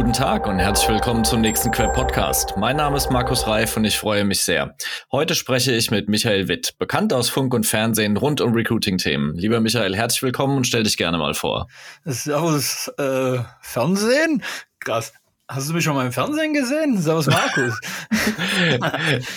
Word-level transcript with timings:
Guten 0.00 0.14
Tag 0.14 0.46
und 0.46 0.58
herzlich 0.58 0.88
willkommen 0.88 1.26
zum 1.26 1.42
nächsten 1.42 1.70
Quer 1.70 1.88
Podcast. 1.88 2.54
Mein 2.56 2.76
Name 2.76 2.96
ist 2.96 3.10
Markus 3.10 3.46
Reif 3.46 3.76
und 3.76 3.84
ich 3.84 3.98
freue 3.98 4.24
mich 4.24 4.40
sehr. 4.40 4.74
Heute 5.12 5.34
spreche 5.34 5.72
ich 5.72 5.90
mit 5.90 6.08
Michael 6.08 6.48
Witt, 6.48 6.78
bekannt 6.78 7.12
aus 7.12 7.28
Funk 7.28 7.52
und 7.52 7.66
Fernsehen 7.66 8.16
rund 8.16 8.40
um 8.40 8.54
Recruiting-Themen. 8.54 9.34
Lieber 9.34 9.60
Michael, 9.60 9.94
herzlich 9.94 10.22
willkommen 10.22 10.56
und 10.56 10.66
stell 10.66 10.84
dich 10.84 10.96
gerne 10.96 11.18
mal 11.18 11.34
vor. 11.34 11.66
Servus, 12.06 12.90
äh, 12.96 13.40
Fernsehen? 13.60 14.42
Krass. 14.78 15.12
Hast 15.48 15.68
du 15.68 15.74
mich 15.74 15.82
schon 15.82 15.96
mal 15.96 16.06
im 16.06 16.12
Fernsehen 16.12 16.54
gesehen? 16.54 16.96
Servus 16.96 17.26
Markus. 17.26 17.78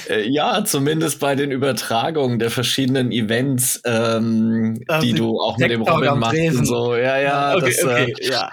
Äh, 0.09 0.29
ja, 0.29 0.63
zumindest 0.65 1.19
bei 1.19 1.35
den 1.35 1.51
Übertragungen 1.51 2.39
der 2.39 2.51
verschiedenen 2.51 3.11
Events, 3.11 3.81
ähm, 3.85 4.83
also 4.87 5.05
die 5.05 5.13
du 5.13 5.39
auch 5.39 5.57
mit 5.57 5.71
dem 5.71 5.81
Robin 5.81 6.19
machst 6.19 6.57
und 6.57 6.65
so. 6.65 6.95
Ja, 6.95 7.17
ja, 7.17 7.55
okay, 7.55 7.65
das, 7.65 7.83
okay, 7.83 8.13
äh, 8.19 8.29
ja. 8.29 8.49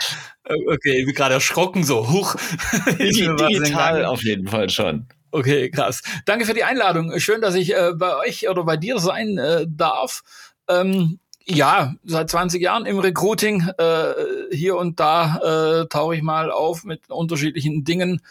Okay, 0.69 1.01
ich 1.01 1.07
bin 1.07 1.15
gerade 1.15 1.35
erschrocken, 1.35 1.85
so 1.85 2.11
huch. 2.11 2.35
Digital 2.99 4.05
auf 4.05 4.23
jeden 4.23 4.49
Fall 4.49 4.69
schon. 4.71 5.07
Okay, 5.33 5.71
krass. 5.71 6.03
Danke 6.25 6.45
für 6.45 6.55
die 6.55 6.65
Einladung. 6.65 7.19
Schön, 7.21 7.41
dass 7.41 7.55
ich 7.55 7.75
äh, 7.75 7.93
bei 7.95 8.17
euch 8.17 8.49
oder 8.49 8.65
bei 8.65 8.77
dir 8.77 8.99
sein 8.99 9.39
äh, 9.39 9.65
darf. 9.69 10.23
Ähm, 10.69 11.21
ja, 11.45 11.95
seit 12.05 12.31
20 12.31 12.61
Jahren 12.61 12.87
im 12.87 12.99
Recruiting. 12.99 13.69
Äh, 13.79 14.13
hier 14.53 14.77
und 14.77 14.99
da 14.99 15.83
äh, 15.83 15.87
tauche 15.89 16.17
ich 16.17 16.23
mal 16.23 16.51
auf 16.51 16.85
mit 16.85 17.11
unterschiedlichen 17.11 17.85
Dingen 17.85 18.23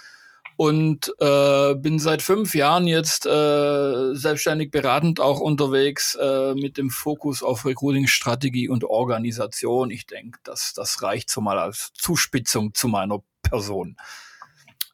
und 0.60 1.14
äh, 1.20 1.74
bin 1.76 2.00
seit 2.00 2.22
fünf 2.22 2.54
Jahren 2.54 2.86
jetzt 2.86 3.26
äh, 3.26 4.14
selbstständig 4.14 4.72
beratend 4.72 5.22
auch 5.22 5.40
unterwegs 5.40 6.16
äh, 6.16 6.54
mit 6.54 6.78
dem 6.78 6.90
Fokus 6.90 7.42
auf 7.42 7.66
Recruiting-Strategie 7.66 8.68
und 8.68 8.84
Organisation. 8.84 9.90
Ich 9.90 10.06
denke, 10.06 10.38
das, 10.44 10.74
das 10.74 11.02
reicht 11.02 11.30
so 11.30 11.40
mal 11.40 11.58
als 11.58 11.94
Zuspitzung 11.94 12.74
zu 12.74 12.90
meiner 12.90 13.24
Person. 13.42 13.96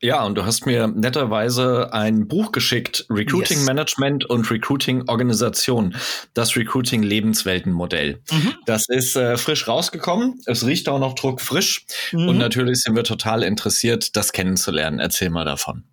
Ja, 0.01 0.23
und 0.23 0.35
du 0.35 0.45
hast 0.45 0.65
mir 0.65 0.87
netterweise 0.87 1.93
ein 1.93 2.27
Buch 2.27 2.51
geschickt, 2.51 3.05
Recruiting 3.09 3.57
yes. 3.57 3.65
Management 3.65 4.25
und 4.25 4.49
Recruiting 4.51 5.07
Organisation, 5.07 5.95
das 6.33 6.55
Recruiting 6.55 7.01
Lebensweltenmodell. 7.01 8.21
Mhm. 8.31 8.53
Das 8.65 8.87
ist 8.89 9.15
äh, 9.15 9.37
frisch 9.37 9.67
rausgekommen. 9.67 10.41
Es 10.45 10.65
riecht 10.65 10.89
auch 10.89 10.99
noch 10.99 11.15
druckfrisch. 11.15 11.85
Mhm. 12.11 12.27
Und 12.27 12.37
natürlich 12.37 12.81
sind 12.81 12.95
wir 12.95 13.03
total 13.03 13.43
interessiert, 13.43 14.15
das 14.15 14.31
kennenzulernen. 14.31 14.99
Erzähl 14.99 15.29
mal 15.29 15.45
davon. 15.45 15.83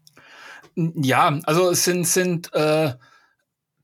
Ja, 0.74 1.38
also 1.44 1.70
es 1.70 1.84
sind, 1.84 2.06
sind 2.06 2.52
äh 2.54 2.92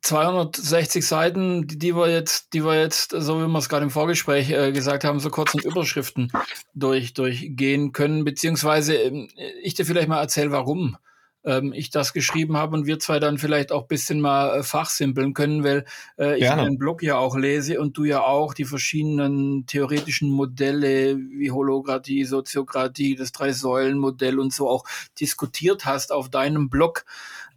260 0.08 1.06
Seiten, 1.06 1.66
die, 1.66 1.78
die 1.78 1.94
wir 1.94 2.10
jetzt, 2.10 2.54
die 2.54 2.64
wir 2.64 2.80
jetzt, 2.80 3.10
so 3.16 3.40
wie 3.40 3.46
wir 3.46 3.58
es 3.58 3.68
gerade 3.68 3.84
im 3.84 3.90
Vorgespräch 3.90 4.50
äh, 4.50 4.72
gesagt 4.72 5.04
haben, 5.04 5.20
so 5.20 5.28
kurz 5.28 5.52
in 5.54 5.60
Überschriften 5.60 6.32
durch, 6.74 7.12
durchgehen 7.12 7.92
können, 7.92 8.24
beziehungsweise 8.24 8.96
äh, 8.96 9.28
ich 9.62 9.74
dir 9.74 9.84
vielleicht 9.84 10.08
mal 10.08 10.20
erzähle, 10.20 10.50
warum 10.50 10.96
ähm, 11.44 11.72
ich 11.74 11.90
das 11.90 12.12
geschrieben 12.12 12.56
habe 12.56 12.76
und 12.76 12.86
wir 12.86 12.98
zwei 12.98 13.20
dann 13.20 13.38
vielleicht 13.38 13.70
auch 13.70 13.86
bisschen 13.86 14.20
mal 14.20 14.58
äh, 14.58 14.62
fachsimpeln 14.62 15.34
können, 15.34 15.62
weil 15.62 15.84
äh, 16.18 16.34
ich 16.34 16.40
Gerne. 16.40 16.64
den 16.64 16.78
Blog 16.78 17.02
ja 17.02 17.16
auch 17.16 17.36
lese 17.36 17.80
und 17.80 17.96
du 17.96 18.04
ja 18.04 18.22
auch 18.22 18.54
die 18.54 18.64
verschiedenen 18.64 19.66
theoretischen 19.66 20.30
Modelle 20.30 21.16
wie 21.16 21.50
Holokratie, 21.50 22.24
Soziokratie, 22.24 23.14
das 23.14 23.32
Drei-Säulen-Modell 23.32 24.38
und 24.38 24.52
so 24.52 24.68
auch 24.68 24.84
diskutiert 25.20 25.84
hast 25.84 26.12
auf 26.12 26.28
deinem 26.28 26.70
Blog. 26.70 27.04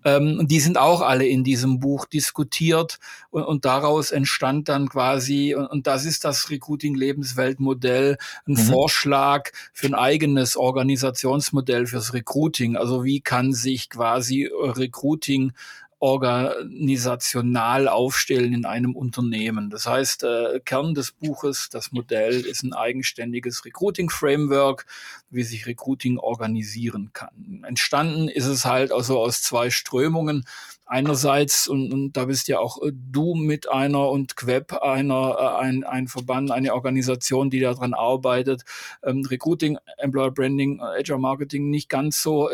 Ähm, 0.04 0.48
die 0.48 0.60
sind 0.60 0.78
auch 0.78 1.02
alle 1.02 1.26
in 1.26 1.44
diesem 1.44 1.80
Buch 1.80 2.06
diskutiert 2.06 3.00
und, 3.30 3.44
und 3.44 3.66
daraus 3.66 4.12
entstand 4.12 4.70
dann 4.70 4.90
quasi, 4.90 5.56
und, 5.56 5.68
und 5.68 5.88
das 5.88 6.06
ist 6.06 6.24
das 6.24 6.50
Recruiting-Lebensweltmodell, 6.50 8.18
ein 8.48 8.54
mhm. 8.54 8.58
Vorschlag 8.58 9.50
für 9.74 9.88
ein 9.88 9.96
eigenes 9.96 10.58
Organisationsmodell 10.58 11.88
fürs 11.88 12.14
Recruiting. 12.14 12.76
Also 12.76 13.04
wie 13.04 13.22
kann 13.22 13.54
sich 13.54 13.90
quasi 13.90 14.50
Recruiting 14.52 15.54
organisational 16.02 17.88
aufstellen 17.88 18.54
in 18.54 18.66
einem 18.66 18.96
Unternehmen. 18.96 19.70
Das 19.70 19.86
heißt, 19.86 20.24
äh, 20.24 20.60
Kern 20.66 20.96
des 20.96 21.12
Buches, 21.12 21.70
das 21.72 21.92
Modell 21.92 22.42
ist 22.42 22.64
ein 22.64 22.74
eigenständiges 22.74 23.64
Recruiting-Framework, 23.66 24.88
wie 25.30 25.44
sich 25.44 25.68
Recruiting 25.68 26.18
organisieren 26.18 27.12
kann. 27.14 27.64
Entstanden 27.68 28.30
ist 28.30 28.48
es 28.48 28.66
halt 28.66 28.92
also 28.92 29.20
aus 29.20 29.44
zwei 29.44 29.70
Strömungen 29.70 30.46
einerseits, 30.92 31.70
und, 31.70 31.94
und 31.94 32.18
da 32.18 32.26
bist 32.26 32.50
ja 32.50 32.60
auch 32.60 32.82
äh, 32.84 32.92
du 32.94 33.34
mit 33.34 33.72
einer 33.72 34.10
und 34.10 34.36
Queb 34.36 34.74
einer, 34.74 35.38
äh, 35.40 35.62
ein, 35.64 35.86
ein 35.86 36.08
Verband, 36.10 36.52
eine 36.52 36.74
Organisation, 36.74 37.50
die 37.50 37.62
daran 37.62 37.94
arbeitet. 37.94 38.64
Ähm, 39.02 39.26
Recruiting, 39.26 39.78
Employer 39.98 40.32
Branding, 40.32 40.80
äh, 40.80 41.00
Agile 41.00 41.18
Marketing 41.18 41.70
nicht 41.70 41.88
ganz 41.88 42.22
so, 42.22 42.50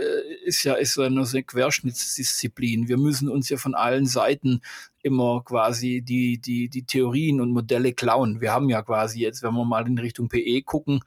ist 0.46 0.64
ja 0.64 0.76
ist 0.76 1.00
eine, 1.00 1.22
eine 1.28 1.44
Querschnittsdisziplin. 1.44 2.88
Wir 2.88 2.98
müssen 2.98 3.28
uns 3.28 3.50
ja 3.50 3.58
von 3.58 3.74
allen 3.74 4.06
Seiten 4.06 4.62
immer 5.02 5.42
quasi 5.44 6.04
die, 6.04 6.38
die, 6.38 6.70
die 6.70 6.84
Theorien 6.84 7.42
und 7.42 7.52
Modelle 7.52 7.94
klauen. 7.94 8.40
Wir 8.40 8.54
haben 8.54 8.70
ja 8.70 8.84
quasi 8.84 9.20
jetzt, 9.20 9.42
wenn 9.42 9.56
wir 9.56 9.66
mal 9.66 9.88
in 9.88 9.98
Richtung 9.98 10.30
PE 10.30 10.62
gucken 10.62 11.00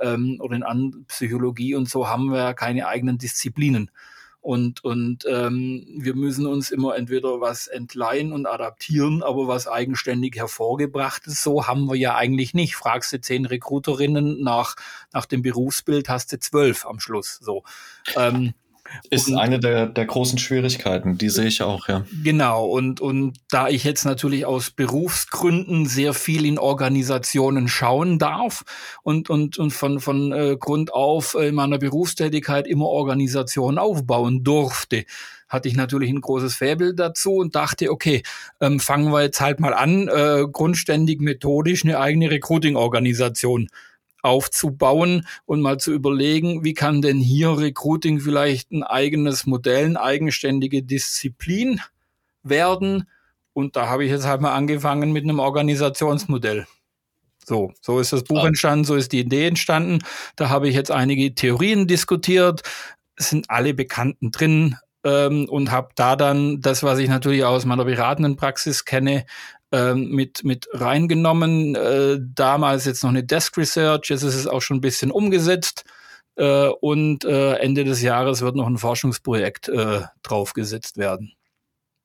ähm, 0.00 0.38
oder 0.40 0.56
in 0.56 1.04
Psychologie 1.08 1.74
und 1.74 1.88
so, 1.88 2.08
haben 2.08 2.30
wir 2.30 2.38
ja 2.38 2.54
keine 2.54 2.86
eigenen 2.86 3.18
Disziplinen. 3.18 3.90
Und, 4.40 4.84
und 4.84 5.24
ähm, 5.28 5.84
wir 5.98 6.14
müssen 6.14 6.46
uns 6.46 6.70
immer 6.70 6.96
entweder 6.96 7.40
was 7.40 7.66
entleihen 7.66 8.32
und 8.32 8.46
adaptieren, 8.46 9.22
aber 9.22 9.48
was 9.48 9.66
eigenständig 9.66 10.36
hervorgebracht 10.36 11.26
ist, 11.26 11.42
so 11.42 11.66
haben 11.66 11.86
wir 11.86 11.96
ja 11.96 12.14
eigentlich 12.14 12.54
nicht. 12.54 12.76
Fragst 12.76 13.12
du 13.12 13.20
zehn 13.20 13.46
Rekruterinnen 13.46 14.42
nach, 14.42 14.76
nach 15.12 15.26
dem 15.26 15.42
Berufsbild, 15.42 16.08
hast 16.08 16.32
du 16.32 16.38
zwölf 16.38 16.86
am 16.86 17.00
Schluss. 17.00 17.38
So. 17.42 17.64
Ähm, 18.16 18.54
ist 19.10 19.28
und, 19.28 19.36
eine 19.36 19.58
der, 19.58 19.86
der 19.86 20.06
großen 20.06 20.38
Schwierigkeiten, 20.38 21.18
die 21.18 21.28
sehe 21.28 21.46
ich 21.46 21.62
auch, 21.62 21.88
ja. 21.88 22.04
Genau, 22.22 22.66
und, 22.66 23.00
und 23.00 23.38
da 23.50 23.68
ich 23.68 23.84
jetzt 23.84 24.04
natürlich 24.04 24.46
aus 24.46 24.70
Berufsgründen 24.70 25.86
sehr 25.86 26.14
viel 26.14 26.44
in 26.44 26.58
Organisationen 26.58 27.68
schauen 27.68 28.18
darf 28.18 28.64
und, 29.02 29.30
und, 29.30 29.58
und 29.58 29.70
von, 29.70 30.00
von 30.00 30.32
äh, 30.32 30.56
Grund 30.58 30.92
auf 30.92 31.34
in 31.34 31.54
meiner 31.54 31.78
Berufstätigkeit 31.78 32.66
immer 32.66 32.86
Organisationen 32.86 33.78
aufbauen 33.78 34.44
durfte, 34.44 35.04
hatte 35.48 35.68
ich 35.68 35.76
natürlich 35.76 36.10
ein 36.10 36.20
großes 36.20 36.54
Faible 36.54 36.94
dazu 36.94 37.36
und 37.36 37.54
dachte, 37.54 37.90
okay, 37.90 38.22
ähm, 38.60 38.80
fangen 38.80 39.10
wir 39.12 39.22
jetzt 39.22 39.40
halt 39.40 39.60
mal 39.60 39.74
an, 39.74 40.08
äh, 40.08 40.44
grundständig 40.50 41.20
methodisch 41.20 41.84
eine 41.84 41.98
eigene 41.98 42.30
Recruiting-Organisation 42.30 43.68
aufzubauen 44.22 45.26
und 45.46 45.60
mal 45.60 45.78
zu 45.78 45.92
überlegen, 45.92 46.64
wie 46.64 46.74
kann 46.74 47.02
denn 47.02 47.18
hier 47.18 47.56
Recruiting 47.56 48.20
vielleicht 48.20 48.72
ein 48.72 48.82
eigenes 48.82 49.46
Modell, 49.46 49.86
eine 49.86 50.00
eigenständige 50.00 50.82
Disziplin 50.82 51.80
werden. 52.42 53.08
Und 53.52 53.76
da 53.76 53.88
habe 53.88 54.04
ich 54.04 54.10
jetzt 54.10 54.26
halt 54.26 54.40
mal 54.40 54.54
angefangen 54.54 55.12
mit 55.12 55.24
einem 55.24 55.38
Organisationsmodell. 55.38 56.66
So, 57.44 57.72
so 57.80 57.98
ist 57.98 58.12
das 58.12 58.24
Buch 58.24 58.44
ah. 58.44 58.48
entstanden, 58.48 58.84
so 58.84 58.94
ist 58.94 59.12
die 59.12 59.20
Idee 59.20 59.46
entstanden. 59.46 60.00
Da 60.36 60.50
habe 60.50 60.68
ich 60.68 60.74
jetzt 60.74 60.90
einige 60.90 61.34
Theorien 61.34 61.86
diskutiert, 61.86 62.62
es 63.16 63.30
sind 63.30 63.50
alle 63.50 63.74
Bekannten 63.74 64.30
drin 64.30 64.76
ähm, 65.02 65.48
und 65.48 65.70
habe 65.70 65.88
da 65.94 66.14
dann 66.14 66.60
das, 66.60 66.82
was 66.82 66.98
ich 66.98 67.08
natürlich 67.08 67.44
aus 67.44 67.64
meiner 67.64 67.84
beratenden 67.84 68.36
Praxis 68.36 68.84
kenne, 68.84 69.24
ähm, 69.72 70.10
mit, 70.10 70.44
mit 70.44 70.68
reingenommen. 70.72 71.74
Äh, 71.74 72.18
damals 72.20 72.84
jetzt 72.84 73.02
noch 73.02 73.10
eine 73.10 73.24
Desk 73.24 73.56
Research, 73.56 74.10
jetzt 74.10 74.22
ist 74.22 74.34
es 74.34 74.46
auch 74.46 74.62
schon 74.62 74.78
ein 74.78 74.82
bisschen 74.82 75.10
umgesetzt. 75.10 75.84
Äh, 76.36 76.68
und 76.68 77.24
äh, 77.24 77.54
Ende 77.54 77.84
des 77.84 78.00
Jahres 78.02 78.42
wird 78.42 78.56
noch 78.56 78.66
ein 78.66 78.78
Forschungsprojekt 78.78 79.68
äh, 79.68 80.02
draufgesetzt 80.22 80.96
werden. 80.96 81.32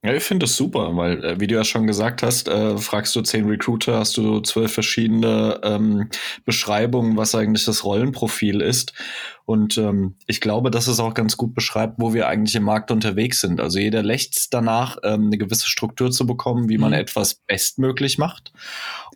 Ja, 0.06 0.14
ich 0.14 0.24
finde 0.24 0.44
das 0.44 0.58
super, 0.58 0.97
weil, 0.97 1.23
äh, 1.23 1.40
wie 1.40 1.47
du 1.47 1.55
ja 1.55 1.64
schon 1.64 1.88
gesagt 1.88 2.23
hast, 2.23 2.50
äh, 2.50 2.78
fragst 2.78 3.16
du 3.16 3.22
zehn 3.22 3.47
Recruiter, 3.47 4.00
hast 4.00 4.17
du 4.17 4.41
zwölf 4.41 4.73
verschiedene 4.73 5.61
ähm, 5.64 6.09
Beschreibungen, 6.44 7.16
was 7.16 7.34
eigentlich 7.35 7.64
das 7.64 7.85
Rollenprofil 7.85 8.59
ist. 8.59 8.91
Und 9.46 9.78
ähm, 9.78 10.16
ich 10.28 10.41
glaube, 10.41 10.72
dass 10.72 10.88
es 10.88 11.00
auch 11.00 11.14
ganz 11.14 11.38
gut 11.38 11.53
beschreibt, 11.53 11.96
wo 12.00 12.14
wir 12.14 12.28
eigentlich 12.28 12.55
im 12.55 12.64
Markt 12.64 12.91
unterwegs 12.91 13.40
sind. 13.40 13.61
Also 13.61 13.79
jeder 13.79 14.03
lächzt 14.03 14.53
danach, 14.53 14.97
ähm, 15.03 15.28
eine 15.28 15.38
gewisse 15.38 15.67
Struktur 15.67 16.11
zu 16.11 16.26
bekommen, 16.26 16.67
wie 16.67 16.78
man 16.78 16.91
mhm. 16.91 16.97
etwas 16.97 17.35
bestmöglich 17.35 18.17
macht. 18.17 18.52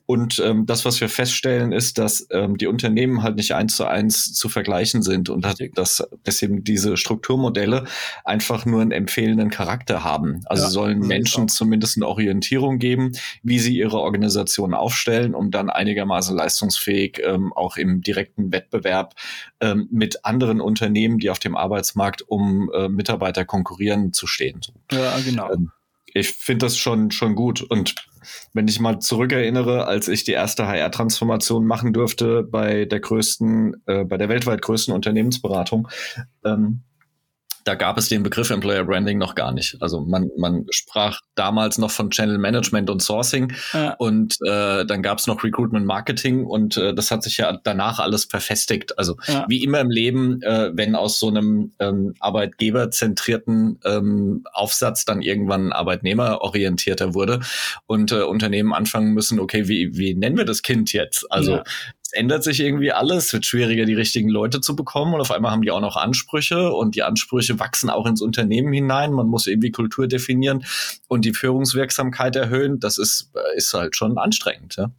Und 0.08 0.40
ähm, 0.40 0.66
das, 0.66 0.86
was 0.86 1.02
wir 1.02 1.10
feststellen, 1.10 1.74
ist, 1.74 1.98
dass 1.98 2.26
ähm, 2.32 2.58
die 2.58 2.68
Unternehmen 2.68 3.24
halt 3.24 3.36
nicht 3.36 3.54
eins 3.54 3.76
zu 3.76 3.86
eins 3.86 4.34
zu 4.34 4.48
vergleichen 4.48 5.02
sind 5.02 5.30
und 5.30 5.46
dass, 5.76 6.02
dass 6.24 6.42
eben 6.42 6.64
diese 6.64 6.96
Strukturmodelle 6.96 7.84
einfach 8.24 8.66
nur 8.66 8.82
einen 8.82 8.92
empfehlenden 8.92 9.50
Charakter 9.50 10.06
haben. 10.06 10.44
Also 10.46 10.64
ja, 10.64 10.70
sollen 10.70 11.00
Menschen 11.00 11.50
zumindest 11.50 11.98
eine 11.98 12.08
Orientierung 12.08 12.80
geben, 12.80 13.12
wie 13.44 13.60
sie 13.60 13.78
ihre 13.78 14.00
Organisation 14.00 14.74
aufstellen, 14.74 15.36
um 15.36 15.52
dann 15.52 15.70
einigermaßen 15.70 16.38
leistungsfähig 16.38 17.22
ähm, 17.26 17.52
auch 17.52 17.76
im 17.76 18.02
direkten 18.02 18.54
Wettbewerb 18.54 19.14
ähm, 19.60 19.90
mit 19.92 20.24
anderen 20.24 20.62
Unternehmen, 20.62 21.20
die 21.20 21.30
auf 21.30 21.40
dem 21.40 21.58
Arbeitsmarkt 21.58 22.22
um 22.22 22.72
äh, 22.74 22.88
Mitarbeiter 22.88 23.44
konkurrieren, 23.44 24.14
zu 24.14 24.26
stehen. 24.26 24.62
Ja, 24.90 25.20
genau. 25.20 25.52
Ähm, 25.52 25.72
ich 26.14 26.30
finde 26.30 26.66
das 26.66 26.78
schon, 26.78 27.12
schon 27.12 27.36
gut. 27.36 27.62
Und 27.62 27.96
wenn 28.54 28.68
ich 28.68 28.80
mal 28.80 29.00
zurückerinnere, 29.00 29.86
als 29.88 30.08
ich 30.08 30.24
die 30.24 30.32
erste 30.32 30.68
HR-Transformation 30.68 31.66
machen 31.66 31.94
durfte 31.94 32.44
bei 32.44 32.86
der 32.86 33.00
größten, 33.00 33.84
äh, 33.86 34.04
bei 34.06 34.18
der 34.18 34.30
weltweit 34.30 34.62
größten 34.62 34.94
Unternehmensberatung, 34.94 35.88
ähm, 36.46 36.82
da 37.68 37.76
gab 37.76 37.98
es 37.98 38.08
den 38.08 38.24
Begriff 38.24 38.50
Employer 38.50 38.86
Branding 38.86 39.18
noch 39.18 39.36
gar 39.36 39.52
nicht. 39.52 39.76
Also 39.82 40.02
man, 40.02 40.30
man 40.38 40.66
sprach 40.70 41.20
damals 41.36 41.78
noch 41.78 41.92
von 41.92 42.10
Channel 42.10 42.38
Management 42.38 42.90
und 42.90 43.02
Sourcing 43.02 43.52
ja. 43.74 43.94
und 43.96 44.38
äh, 44.46 44.86
dann 44.86 45.02
gab 45.02 45.20
es 45.20 45.28
noch 45.28 45.44
Recruitment 45.44 45.86
Marketing 45.86 46.46
und 46.46 46.78
äh, 46.78 46.94
das 46.94 47.12
hat 47.12 47.24
sich 47.24 47.38
ja 47.38 47.60
danach 47.64 48.00
alles 48.00 48.26
verfestigt. 48.26 48.98
Also 48.98 49.18
ja. 49.28 49.46
wie 49.50 49.64
immer 49.64 49.82
im 49.82 49.90
Leben, 49.90 50.42
äh, 50.44 50.72
wenn 50.74 50.96
aus 50.96 51.20
so 51.20 51.28
einem 51.28 51.74
ähm, 51.80 52.14
arbeitgeberzentrierten 52.20 53.80
ähm, 53.84 54.46
Aufsatz 54.54 55.04
dann 55.04 55.22
irgendwann 55.22 55.74
arbeitnehmerorientierter 55.74 57.14
wurde 57.14 57.42
und 57.86 58.14
äh, 58.14 58.22
Unternehmen 58.22 58.74
anfangen 58.74 59.14
müssen, 59.14 59.42
okay, 59.42 59.68
wie, 59.68 59.98
wie 59.98 60.16
nennen 60.16 60.38
wir 60.38 60.46
das 60.46 60.62
Kind 60.62 60.94
jetzt? 60.94 61.30
Also 61.30 61.58
ja 61.58 61.64
es 62.08 62.14
ändert 62.14 62.42
sich 62.42 62.62
irgendwie 62.62 62.94
alles, 62.94 63.26
es 63.26 63.34
wird 63.34 63.46
schwieriger, 63.46 63.84
die 63.84 63.94
richtigen 63.94 64.30
Leute 64.30 64.62
zu 64.62 64.78
bekommen 64.78 65.14
und 65.14 65.20
auf 65.20 65.30
einmal 65.30 65.52
haben 65.52 65.62
die 65.62 65.72
auch 65.72 65.82
noch 65.82 65.98
Ansprüche 65.98 66.72
und 66.72 66.96
die 66.96 67.04
Ansprüche 67.04 67.60
wachsen 67.60 67.90
auch 67.90 68.06
ins 68.06 68.22
Unternehmen 68.22 68.72
hinein. 68.72 69.12
Man 69.12 69.28
muss 69.28 69.46
irgendwie 69.46 69.72
Kultur 69.72 70.08
definieren 70.08 70.64
und 71.10 71.26
die 71.26 71.34
Führungswirksamkeit 71.34 72.38
erhöhen. 72.38 72.80
Das 72.80 72.98
ist, 72.98 73.34
ist 73.58 73.74
halt 73.74 73.98
schon 73.98 74.18
anstrengend. 74.18 74.78
Ja. 74.78 74.92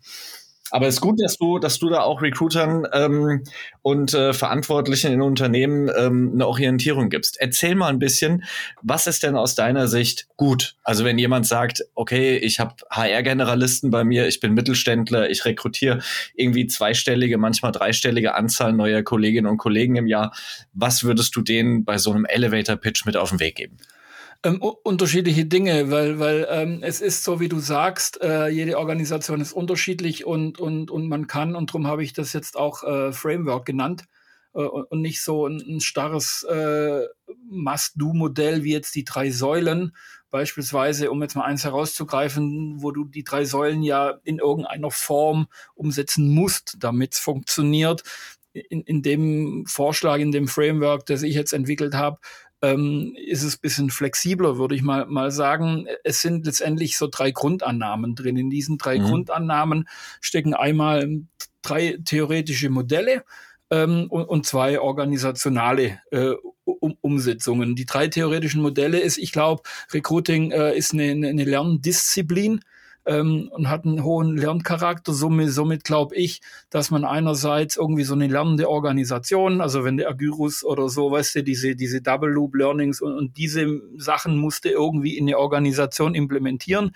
Aber 0.71 0.87
es 0.87 0.97
ist 0.97 1.01
gut, 1.01 1.19
dass 1.23 1.39
du, 1.39 1.59
dass 1.59 1.79
du 1.79 1.89
da 1.89 2.03
auch 2.03 2.21
Recruitern 2.21 2.87
ähm, 2.93 3.45
und 3.83 4.13
äh, 4.15 4.33
Verantwortlichen 4.33 5.13
in 5.13 5.23
Unternehmen 5.23 5.91
ähm, 5.97 6.33
eine 6.35 6.47
Orientierung 6.47 7.09
gibst. 7.09 7.39
Erzähl 7.41 7.75
mal 7.75 7.89
ein 7.89 7.99
bisschen, 7.99 8.45
was 8.83 9.07
ist 9.07 9.23
denn 9.23 9.37
aus 9.37 9.55
deiner 9.55 9.89
Sicht 9.89 10.29
gut? 10.37 10.77
Also 10.83 11.05
wenn 11.05 11.19
jemand 11.19 11.47
sagt, 11.47 11.85
okay, 11.95 12.37
ich 12.37 12.61
habe 12.61 12.75
HR-Generalisten 12.91 13.91
bei 13.91 14.05
mir, 14.05 14.29
ich 14.29 14.41
bin 14.41 14.55
Mittelständler, 14.55 15.31
ich 15.31 15.45
rekrutiere 15.45 16.01
irgendwie 16.35 16.67
zweistellige, 16.67 17.39
manchmal 17.39 17.73
dreistellige 17.73 18.35
Anzahl 18.35 18.73
neuer 18.73 19.03
Kolleginnen 19.03 19.47
und 19.47 19.59
Kollegen 19.59 19.97
im 19.97 20.07
Jahr, 20.07 20.35
was 20.75 21.03
würdest 21.03 21.35
du 21.35 21.41
denen 21.41 21.85
bei 21.85 21.99
so 21.99 22.13
einem 22.13 22.27
Elevator-Pitch 22.27 23.07
mit 23.07 23.17
auf 23.17 23.31
den 23.31 23.41
Weg 23.41 23.57
geben? 23.57 23.79
Ähm, 24.45 24.63
unterschiedliche 24.63 25.47
Dinge, 25.47 25.91
weil, 25.91 26.21
weil 26.21 26.47
ähm, 26.49 26.79
es 26.83 27.01
ist 27.01 27.25
so, 27.25 27.41
wie 27.41 27.49
du 27.49 27.59
sagst, 27.59 28.21
äh, 28.23 28.49
jede 28.49 28.79
Organisation 28.79 29.41
ist 29.41 29.53
unterschiedlich 29.53 30.25
und, 30.25 30.61
und, 30.61 30.93
und 30.93 31.09
man 31.09 31.27
kann, 31.27 31.57
und 31.57 31.71
darum 31.71 31.89
habe 31.89 32.05
ich 32.05 32.13
das 32.13 32.33
jetzt 32.33 32.57
auch 32.57 32.85
äh, 32.85 33.13
Framework 33.13 33.67
genannt, 33.67 34.05
äh, 34.55 34.61
und 34.61 35.01
nicht 35.01 35.23
so 35.23 35.47
ein, 35.47 35.61
ein 35.61 35.81
starres 35.81 36.45
äh, 36.45 37.07
Must-Do-Modell 37.51 38.65
wie 38.65 38.73
jetzt 38.73 38.95
die 38.95 39.05
drei 39.05 39.31
Säulen. 39.31 39.95
Beispielsweise, 40.31 41.11
um 41.11 41.23
jetzt 41.23 41.37
mal 41.37 41.45
eins 41.45 41.65
herauszugreifen, 41.65 42.83
wo 42.83 42.91
du 42.91 43.05
die 43.05 43.25
drei 43.25 43.45
Säulen 43.45 43.83
ja 43.83 44.19
in 44.25 44.39
irgendeiner 44.39 44.91
Form 44.91 45.47
umsetzen 45.75 46.29
musst, 46.35 46.77
damit 46.81 47.15
es 47.15 47.19
funktioniert. 47.21 48.03
In, 48.53 48.83
in 48.83 49.03
dem 49.03 49.65
Vorschlag, 49.67 50.19
in 50.19 50.33
dem 50.33 50.49
Framework, 50.49 51.07
das 51.07 51.23
ich 51.23 51.35
jetzt 51.35 51.53
entwickelt 51.53 51.95
habe, 51.95 52.19
ähm, 52.63 53.15
ist 53.17 53.43
es 53.43 53.57
bisschen 53.57 53.91
flexibler, 53.91 54.59
würde 54.59 54.75
ich 54.75 54.83
mal, 54.83 55.07
mal 55.07 55.31
sagen. 55.31 55.87
Es 56.05 56.21
sind 56.21 56.47
letztendlich 56.47 56.97
so 56.97 57.09
drei 57.11 57.31
Grundannahmen 57.31 58.15
drin. 58.15 58.37
In 58.37 58.51
diesen 58.51 58.79
drei 58.79 58.99
mhm. 58.99 59.05
Grundannahmen 59.05 59.89
stecken 60.21 60.55
einmal 60.55 61.09
drei 61.63 61.99
theoretische 62.05 62.71
Modelle 62.71 63.25
ähm, 63.71 64.07
und, 64.09 64.25
und, 64.25 64.47
zwei 64.47 64.81
organisationale 64.81 66.01
äh, 66.11 66.33
um, 66.65 66.97
Umsetzungen. 67.01 67.77
Die 67.77 67.87
drei 67.87 68.09
theoretischen 68.09 68.63
Modelle 68.63 68.99
ist, 68.99 69.19
ich 69.19 69.33
glaube, 69.33 69.63
Recruiting 69.93 70.51
äh, 70.51 70.77
ist 70.77 70.93
eine, 70.93 71.29
eine 71.29 71.45
Lerndisziplin 71.45 72.61
ähm, 73.09 73.49
und 73.53 73.69
hat 73.69 73.85
einen 73.85 74.05
hohen 74.05 74.37
Lerncharakter. 74.37 75.13
Somit, 75.13 75.51
somit 75.51 75.83
glaube 75.83 76.15
ich, 76.15 76.41
dass 76.71 76.91
man 76.91 77.05
einerseits 77.05 77.77
irgendwie 77.77 78.05
so 78.05 78.15
eine 78.15 78.29
lernende 78.29 78.69
Organisation, 78.69 79.61
also 79.61 79.83
wenn 79.83 79.97
der 79.97 80.11
Agyrus 80.11 80.63
oder 80.63 80.89
so, 80.89 81.11
weißt 81.11 81.37
du, 81.37 81.43
diese, 81.43 81.75
diese 81.75 82.03
Double 82.03 82.31
Loop 82.31 82.55
Learnings 82.55 83.01
und, 83.01 83.15
und 83.17 83.37
diese 83.39 83.81
Sachen 83.97 84.37
musste 84.37 84.69
irgendwie 84.69 85.17
in 85.17 85.25
eine 85.25 85.39
Organisation 85.39 86.15
implementieren, 86.15 86.93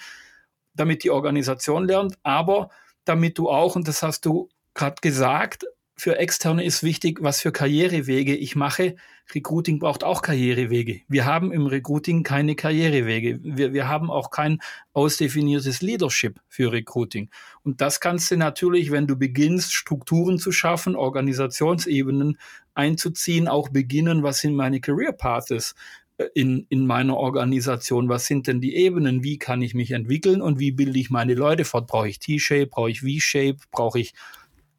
damit 0.75 1.03
die 1.03 1.11
Organisation 1.11 1.87
lernt, 1.87 2.17
aber 2.23 2.71
damit 3.05 3.39
du 3.39 3.49
auch, 3.49 3.75
und 3.75 3.89
das 3.89 4.03
hast 4.03 4.27
du 4.27 4.49
gerade 4.75 4.97
gesagt, 5.01 5.65
für 5.97 6.19
Externe 6.19 6.65
ist 6.65 6.83
wichtig, 6.83 7.19
was 7.23 7.41
für 7.41 7.53
Karrierewege 7.53 8.35
ich 8.35 8.57
mache. 8.57 8.97
Recruiting 9.35 9.79
braucht 9.79 10.05
auch 10.05 10.23
Karrierewege. 10.23 11.03
Wir 11.09 11.27
haben 11.27 11.53
im 11.53 11.67
Recruiting 11.67 12.23
keine 12.23 12.55
Karrierewege. 12.55 13.39
Wir, 13.43 13.73
wir 13.73 13.89
haben 13.89 14.11
auch 14.11 14.31
kein 14.31 14.61
ausdefiniertes 14.95 15.81
Leadership 15.83 16.41
für 16.49 16.73
Recruiting. 16.73 17.31
Und 17.63 17.81
das 17.81 18.01
kannst 18.01 18.31
du 18.31 18.37
natürlich, 18.37 18.91
wenn 18.91 19.07
du 19.07 19.17
beginnst, 19.17 19.75
Strukturen 19.75 20.39
zu 20.39 20.51
schaffen, 20.51 20.97
Organisationsebenen 20.97 22.39
einzuziehen, 22.75 23.47
auch 23.47 23.69
beginnen, 23.69 24.23
was 24.23 24.41
sind 24.41 24.55
meine 24.55 24.81
Career 24.81 25.13
Paths 25.13 25.75
äh, 26.19 26.25
in, 26.35 26.67
in 26.69 26.87
meiner 26.87 27.17
Organisation? 27.17 28.09
Was 28.09 28.27
sind 28.27 28.47
denn 28.47 28.61
die 28.61 28.77
Ebenen? 28.77 29.23
Wie 29.23 29.39
kann 29.39 29.63
ich 29.63 29.75
mich 29.75 29.93
entwickeln 29.93 30.41
und 30.41 30.59
wie 30.59 30.73
bilde 30.73 30.99
ich 30.99 31.11
meine 31.11 31.35
Leute 31.35 31.65
fort? 31.65 31.87
Brauche 31.87 32.09
ich 32.09 32.19
T-Shape? 32.19 32.67
Brauche 32.67 32.91
ich 32.91 33.01
V-Shape? 33.01 33.59
Brauche 33.71 34.01
ich 34.01 34.15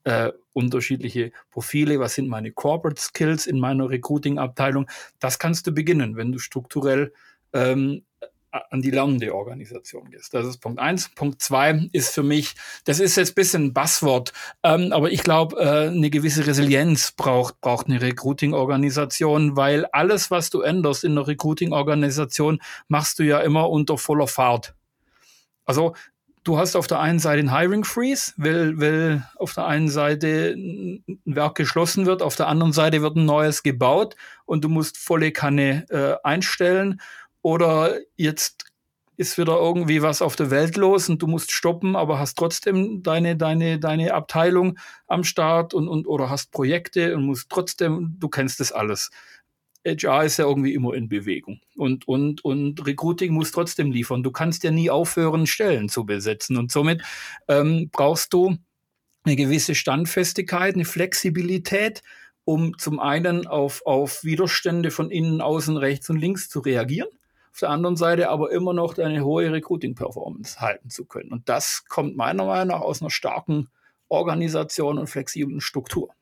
äh, 0.03 0.31
unterschiedliche 0.53 1.31
Profile, 1.51 1.99
was 1.99 2.15
sind 2.15 2.27
meine 2.27 2.51
Corporate 2.51 3.01
Skills 3.01 3.47
in 3.47 3.59
meiner 3.59 3.89
Recruiting-Abteilung. 3.89 4.89
Das 5.19 5.39
kannst 5.39 5.65
du 5.67 5.71
beginnen, 5.71 6.15
wenn 6.15 6.31
du 6.31 6.39
strukturell 6.39 7.13
ähm, 7.53 8.03
an 8.69 8.81
die 8.81 8.91
lernende 8.91 9.33
Organisation 9.33 10.11
gehst. 10.11 10.33
Das 10.33 10.45
ist 10.45 10.59
Punkt 10.59 10.79
eins. 10.79 11.09
Punkt 11.15 11.41
zwei 11.41 11.87
ist 11.91 12.13
für 12.13 12.21
mich, 12.21 12.53
das 12.85 12.99
ist 12.99 13.15
jetzt 13.15 13.33
bisschen 13.33 13.65
ein 13.65 13.73
Buzzword, 13.73 14.31
ähm, 14.61 14.91
aber 14.93 15.11
ich 15.11 15.23
glaube, 15.23 15.57
äh, 15.59 15.87
eine 15.87 16.09
gewisse 16.11 16.45
Resilienz 16.45 17.11
braucht, 17.13 17.59
braucht 17.61 17.87
eine 17.87 18.01
Recruiting-Organisation, 18.01 19.57
weil 19.57 19.85
alles, 19.87 20.29
was 20.29 20.51
du 20.51 20.61
änderst 20.61 21.03
in 21.03 21.13
einer 21.13 21.27
Recruiting-Organisation, 21.27 22.61
machst 22.87 23.17
du 23.17 23.23
ja 23.23 23.39
immer 23.39 23.69
unter 23.69 23.97
voller 23.97 24.27
Fahrt. 24.27 24.75
Also 25.65 25.95
du 26.43 26.57
hast 26.57 26.75
auf 26.75 26.87
der 26.87 26.99
einen 26.99 27.19
Seite 27.19 27.39
einen 27.39 27.55
Hiring 27.55 27.83
Freeze, 27.83 28.33
weil, 28.37 28.79
weil 28.79 29.27
auf 29.35 29.53
der 29.53 29.65
einen 29.65 29.89
Seite 29.89 30.53
ein 30.55 31.03
Werk 31.25 31.55
geschlossen 31.55 32.05
wird, 32.05 32.21
auf 32.21 32.35
der 32.35 32.47
anderen 32.47 32.73
Seite 32.73 33.01
wird 33.01 33.15
ein 33.15 33.25
neues 33.25 33.63
gebaut 33.63 34.15
und 34.45 34.63
du 34.63 34.69
musst 34.69 34.97
volle 34.97 35.31
Kanne 35.31 35.85
äh, 35.89 36.15
einstellen 36.27 37.01
oder 37.41 37.97
jetzt 38.15 38.65
ist 39.15 39.37
wieder 39.37 39.57
irgendwie 39.59 40.01
was 40.01 40.21
auf 40.21 40.35
der 40.35 40.49
Welt 40.49 40.75
los 40.75 41.07
und 41.07 41.21
du 41.21 41.27
musst 41.27 41.51
stoppen, 41.51 41.95
aber 41.95 42.17
hast 42.17 42.35
trotzdem 42.35 43.03
deine, 43.03 43.37
deine, 43.37 43.79
deine 43.79 44.13
Abteilung 44.13 44.79
am 45.07 45.23
Start 45.23 45.73
und, 45.73 45.87
und 45.87 46.07
oder 46.07 46.29
hast 46.29 46.51
Projekte 46.51 47.15
und 47.15 47.25
musst 47.25 47.49
trotzdem, 47.49 48.15
du 48.19 48.27
kennst 48.27 48.59
das 48.59 48.71
alles. 48.71 49.11
HR 49.85 50.23
ist 50.23 50.37
ja 50.37 50.45
irgendwie 50.45 50.73
immer 50.73 50.93
in 50.93 51.09
Bewegung. 51.09 51.59
Und, 51.75 52.07
und, 52.07 52.43
und 52.45 52.85
Recruiting 52.85 53.33
muss 53.33 53.51
trotzdem 53.51 53.91
liefern. 53.91 54.23
Du 54.23 54.31
kannst 54.31 54.63
ja 54.63 54.71
nie 54.71 54.89
aufhören, 54.89 55.45
Stellen 55.45 55.89
zu 55.89 56.05
besetzen. 56.05 56.57
Und 56.57 56.71
somit 56.71 57.01
ähm, 57.47 57.89
brauchst 57.91 58.33
du 58.33 58.57
eine 59.25 59.35
gewisse 59.35 59.75
Standfestigkeit, 59.75 60.75
eine 60.75 60.85
Flexibilität, 60.85 62.01
um 62.45 62.77
zum 62.77 62.99
einen 62.99 63.47
auf, 63.47 63.85
auf 63.85 64.23
Widerstände 64.23 64.91
von 64.91 65.09
innen, 65.09 65.41
außen, 65.41 65.77
rechts 65.77 66.09
und 66.09 66.17
links 66.17 66.49
zu 66.49 66.59
reagieren. 66.59 67.09
Auf 67.51 67.59
der 67.59 67.69
anderen 67.69 67.95
Seite 67.95 68.29
aber 68.29 68.51
immer 68.51 68.73
noch 68.73 68.97
eine 68.97 69.23
hohe 69.23 69.51
Recruiting-Performance 69.51 70.59
halten 70.59 70.89
zu 70.89 71.05
können. 71.05 71.31
Und 71.31 71.47
das 71.47 71.85
kommt 71.87 72.17
meiner 72.17 72.45
Meinung 72.45 72.69
nach 72.69 72.81
aus 72.81 73.01
einer 73.01 73.11
starken 73.11 73.69
Organisation 74.09 74.97
und 74.97 75.07
flexiblen 75.07 75.61
Struktur. 75.61 76.13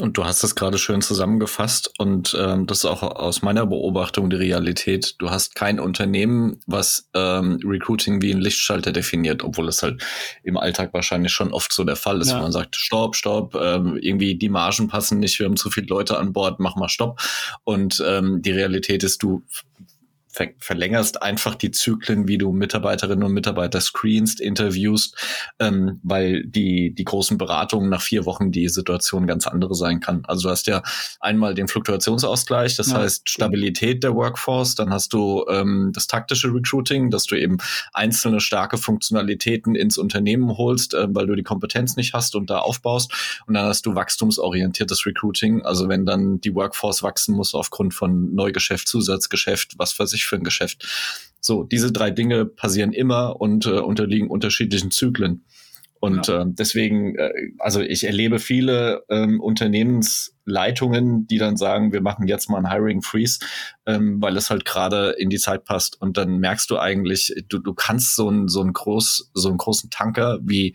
Und 0.00 0.16
du 0.16 0.24
hast 0.24 0.42
das 0.42 0.54
gerade 0.54 0.78
schön 0.78 1.02
zusammengefasst 1.02 1.92
und 1.98 2.34
ähm, 2.38 2.66
das 2.66 2.78
ist 2.78 2.84
auch 2.86 3.02
aus 3.02 3.42
meiner 3.42 3.66
Beobachtung 3.66 4.30
die 4.30 4.36
Realität. 4.36 5.16
Du 5.18 5.30
hast 5.30 5.54
kein 5.54 5.78
Unternehmen, 5.78 6.60
was 6.66 7.10
ähm, 7.12 7.60
Recruiting 7.62 8.22
wie 8.22 8.32
ein 8.32 8.40
Lichtschalter 8.40 8.90
definiert, 8.92 9.44
obwohl 9.44 9.68
es 9.68 9.82
halt 9.82 10.02
im 10.44 10.56
Alltag 10.56 10.94
wahrscheinlich 10.94 11.32
schon 11.32 11.52
oft 11.52 11.72
so 11.74 11.84
der 11.84 11.96
Fall 11.96 12.22
ist, 12.22 12.28
ja. 12.28 12.36
wenn 12.36 12.44
man 12.44 12.52
sagt, 12.52 12.76
stopp, 12.76 13.16
stopp, 13.16 13.54
ähm, 13.54 13.98
irgendwie 14.00 14.36
die 14.36 14.48
Margen 14.48 14.88
passen 14.88 15.20
nicht, 15.20 15.38
wir 15.38 15.44
haben 15.44 15.56
zu 15.56 15.70
viele 15.70 15.88
Leute 15.88 16.18
an 16.18 16.32
Bord, 16.32 16.58
mach 16.58 16.76
mal 16.76 16.88
stopp. 16.88 17.20
Und 17.64 18.02
ähm, 18.06 18.40
die 18.40 18.52
Realität 18.52 19.04
ist, 19.04 19.22
du 19.22 19.42
ver 20.32 20.48
verlängerst 20.58 21.22
einfach 21.22 21.54
die 21.54 21.70
Zyklen, 21.70 22.26
wie 22.26 22.38
du 22.38 22.52
Mitarbeiterinnen 22.52 23.22
und 23.22 23.32
Mitarbeiter 23.32 23.80
screenst, 23.80 24.40
interviewst, 24.40 25.16
ähm, 25.58 26.00
weil 26.02 26.44
die, 26.46 26.94
die 26.94 27.04
großen 27.04 27.36
Beratungen 27.36 27.90
nach 27.90 28.00
vier 28.00 28.24
Wochen 28.24 28.50
die 28.50 28.68
Situation 28.68 29.26
ganz 29.26 29.46
andere 29.46 29.74
sein 29.74 30.00
kann. 30.00 30.24
Also 30.26 30.48
du 30.48 30.50
hast 30.50 30.66
ja 30.66 30.82
einmal 31.20 31.54
den 31.54 31.68
Fluktuationsausgleich, 31.68 32.76
das 32.76 32.92
ja. 32.92 32.98
heißt 32.98 33.28
Stabilität 33.28 34.02
der 34.02 34.14
Workforce, 34.14 34.74
dann 34.74 34.90
hast 34.90 35.12
du 35.12 35.44
ähm, 35.50 35.90
das 35.94 36.06
taktische 36.06 36.52
Recruiting, 36.52 37.10
dass 37.10 37.24
du 37.24 37.38
eben 37.38 37.58
einzelne 37.92 38.40
starke 38.40 38.78
Funktionalitäten 38.78 39.74
ins 39.74 39.98
Unternehmen 39.98 40.56
holst, 40.56 40.94
äh, 40.94 41.08
weil 41.10 41.26
du 41.26 41.34
die 41.34 41.42
Kompetenz 41.42 41.96
nicht 41.96 42.14
hast 42.14 42.34
und 42.34 42.48
da 42.48 42.60
aufbaust. 42.60 43.12
Und 43.46 43.54
dann 43.54 43.66
hast 43.66 43.84
du 43.84 43.94
wachstumsorientiertes 43.94 45.04
Recruiting, 45.04 45.62
also 45.62 45.90
wenn 45.90 46.06
dann 46.06 46.40
die 46.40 46.54
Workforce 46.54 47.02
wachsen 47.02 47.34
muss 47.34 47.54
aufgrund 47.54 47.92
von 47.92 48.34
Neugeschäft, 48.34 48.88
Zusatzgeschäft, 48.88 49.74
was 49.76 49.92
für 49.92 50.06
sich 50.22 50.28
für 50.28 50.36
ein 50.36 50.44
Geschäft. 50.44 50.86
So, 51.40 51.64
diese 51.64 51.92
drei 51.92 52.10
Dinge 52.10 52.46
passieren 52.46 52.92
immer 52.92 53.40
und 53.40 53.66
äh, 53.66 53.70
unterliegen 53.70 54.28
unterschiedlichen 54.28 54.90
Zyklen. 54.90 55.44
Und 56.02 56.26
ja. 56.26 56.42
äh, 56.42 56.44
deswegen, 56.48 57.14
äh, 57.14 57.30
also 57.60 57.80
ich 57.80 58.02
erlebe 58.02 58.40
viele 58.40 59.04
ähm, 59.08 59.40
Unternehmensleitungen, 59.40 61.28
die 61.28 61.38
dann 61.38 61.56
sagen, 61.56 61.92
wir 61.92 62.00
machen 62.00 62.26
jetzt 62.26 62.50
mal 62.50 62.56
einen 62.56 62.70
Hiring 62.70 63.02
Freeze, 63.02 63.38
ähm, 63.86 64.20
weil 64.20 64.36
es 64.36 64.50
halt 64.50 64.64
gerade 64.64 65.10
in 65.10 65.30
die 65.30 65.38
Zeit 65.38 65.64
passt. 65.64 66.00
Und 66.00 66.16
dann 66.16 66.38
merkst 66.38 66.68
du 66.70 66.78
eigentlich, 66.78 67.32
du, 67.48 67.60
du 67.60 67.72
kannst 67.72 68.16
so 68.16 68.28
einen 68.28 68.48
so 68.48 68.62
einen 68.62 68.72
groß, 68.72 69.30
so 69.32 69.48
einen 69.48 69.58
großen 69.58 69.90
Tanker 69.90 70.40
wie 70.42 70.74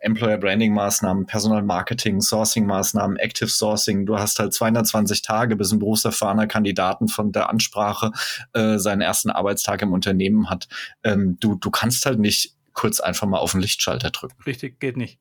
Employer 0.00 0.38
Branding 0.38 0.74
Maßnahmen, 0.74 1.26
Personal 1.26 1.62
Marketing, 1.62 2.20
Sourcing 2.20 2.66
Maßnahmen, 2.66 3.16
Active 3.16 3.48
Sourcing. 3.48 4.06
Du 4.06 4.18
hast 4.18 4.38
halt 4.38 4.52
220 4.52 5.22
Tage, 5.22 5.56
bis 5.56 5.72
ein 5.72 5.78
berufserfahrener 5.78 6.46
Kandidaten 6.46 7.08
von 7.08 7.32
der 7.32 7.50
Ansprache 7.50 8.12
äh, 8.52 8.78
seinen 8.78 9.02
ersten 9.02 9.30
Arbeitstag 9.30 9.82
im 9.82 9.92
Unternehmen 9.92 10.50
hat. 10.50 10.68
Ähm, 11.04 11.36
du, 11.40 11.54
du 11.54 11.70
kannst 11.70 12.06
halt 12.06 12.18
nicht 12.18 12.56
kurz 12.72 13.00
einfach 13.00 13.26
mal 13.26 13.38
auf 13.38 13.52
den 13.52 13.60
Lichtschalter 13.60 14.10
drücken. 14.10 14.42
Richtig, 14.44 14.80
geht 14.80 14.96
nicht. 14.96 15.20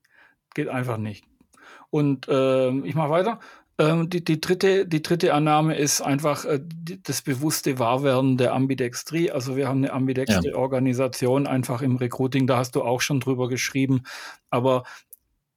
Geht 0.56 0.70
einfach 0.70 0.98
nicht. 0.98 1.26
Und 1.90 2.28
äh, 2.28 2.70
ich 2.82 2.96
mache 2.96 3.10
weiter. 3.10 3.40
Ähm, 3.80 4.10
die, 4.10 4.24
die, 4.24 4.42
dritte, 4.42 4.86
die 4.86 5.02
dritte 5.02 5.34
Annahme 5.34 5.76
ist 5.76 6.02
einfach 6.02 6.44
äh, 6.44 6.60
die, 6.62 7.02
das 7.02 7.22
bewusste 7.22 7.80
Wahrwerden 7.80 8.38
der 8.38 8.54
Ambidextrie. 8.54 9.32
Also 9.32 9.56
wir 9.56 9.70
haben 9.70 9.80
eine 9.80 9.94
ambidextre 9.94 10.50
ja. 10.50 10.56
Organisation 10.56 11.48
einfach 11.48 11.82
im 11.82 11.96
Recruiting, 11.96 12.46
da 12.46 12.58
hast 12.58 12.76
du 12.76 12.84
auch 12.84 13.00
schon 13.00 13.22
drüber 13.22 13.48
geschrieben. 13.48 14.04
Aber 14.50 14.84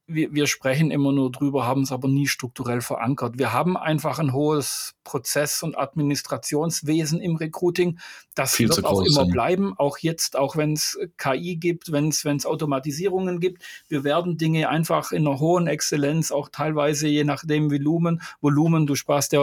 wir, 0.07 0.33
wir 0.33 0.47
sprechen 0.47 0.93
immer 0.93 1.11
nur 1.11 1.33
drüber, 1.33 1.67
haben 1.67 1.83
es 1.83 1.91
aber 1.91 2.07
nie 2.07 2.29
strukturell 2.29 2.81
verankert. 2.81 3.39
Wir 3.39 3.53
haben 3.53 3.77
einfach 3.77 4.21
ein 4.21 4.33
hohes 4.33 4.95
Prozess- 5.03 5.65
und 5.65 5.77
Administrationswesen 5.77 7.21
im 7.21 7.35
Recruiting. 7.37 7.99
Das 8.35 8.55
Viel 8.55 8.69
wird 8.69 8.85
auch 8.85 9.03
immer 9.03 9.27
bleiben, 9.27 9.75
auch 9.77 9.99
jetzt, 9.99 10.37
auch 10.37 10.57
wenn 10.57 10.73
es 10.73 10.99
KI 11.19 11.57
gibt, 11.57 11.93
wenn 11.93 12.09
es 12.09 12.47
Automatisierungen 12.47 13.41
gibt. 13.41 13.63
Wir 13.89 14.05
werden 14.05 14.39
Dinge 14.39 14.71
einfach 14.71 15.13
in 15.13 15.27
einer 15.27 15.39
hohen 15.39 15.67
Exzellenz, 15.67 16.33
auch 16.33 16.49
teilweise 16.49 17.09
je 17.09 17.25
nachdem 17.25 17.71
Volumen, 17.71 18.23
Volumen, 18.41 18.87
du 18.87 18.95
sparst 18.95 19.33
ja, 19.33 19.41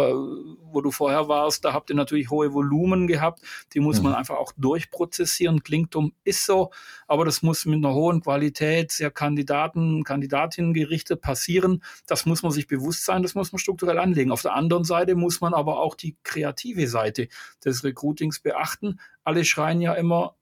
wo 0.72 0.82
du 0.82 0.92
vorher 0.92 1.28
warst, 1.28 1.66
da 1.66 1.74
habt 1.74 1.90
ihr 1.90 1.96
natürlich 1.96 2.30
hohe 2.30 2.54
Volumen 2.54 3.08
gehabt. 3.08 3.42
Die 3.74 3.80
muss 3.80 3.98
mhm. 3.98 4.06
man 4.06 4.16
einfach 4.16 4.38
auch 4.38 4.54
durchprozessieren. 4.58 5.64
Klingt 5.64 5.96
um, 5.96 6.14
ist 6.24 6.46
so, 6.46 6.72
aber 7.08 7.26
das 7.26 7.42
muss 7.44 7.66
mit 7.66 7.84
einer 7.84 7.94
hohen 7.94 8.22
Qualität, 8.22 8.92
sehr 8.92 9.12
Kandidaten, 9.12 10.04
Kandidatinnen 10.04 10.74
gerichtet 10.74 11.22
passieren. 11.22 11.84
Das 12.08 12.26
muss 12.26 12.44
man 12.44 12.52
sich 12.52 12.68
bewusst 12.68 13.06
sein, 13.06 13.24
das 13.24 13.36
muss 13.36 13.52
man 13.52 13.60
strukturell 13.60 14.00
anlegen. 14.00 14.32
Auf 14.32 14.42
der 14.42 14.56
anderen 14.56 14.84
Seite 14.84 15.16
muss 15.16 15.42
man 15.42 15.54
aber 15.54 15.80
auch 15.80 15.96
die 15.96 16.16
kreative 16.24 16.88
Seite 16.88 17.28
des 17.64 17.84
Recruitings 17.84 18.40
beachten. 18.40 18.79
Alle 19.24 19.46
schreien 19.46 19.82
ja 19.82 19.94
immer, 19.94 20.36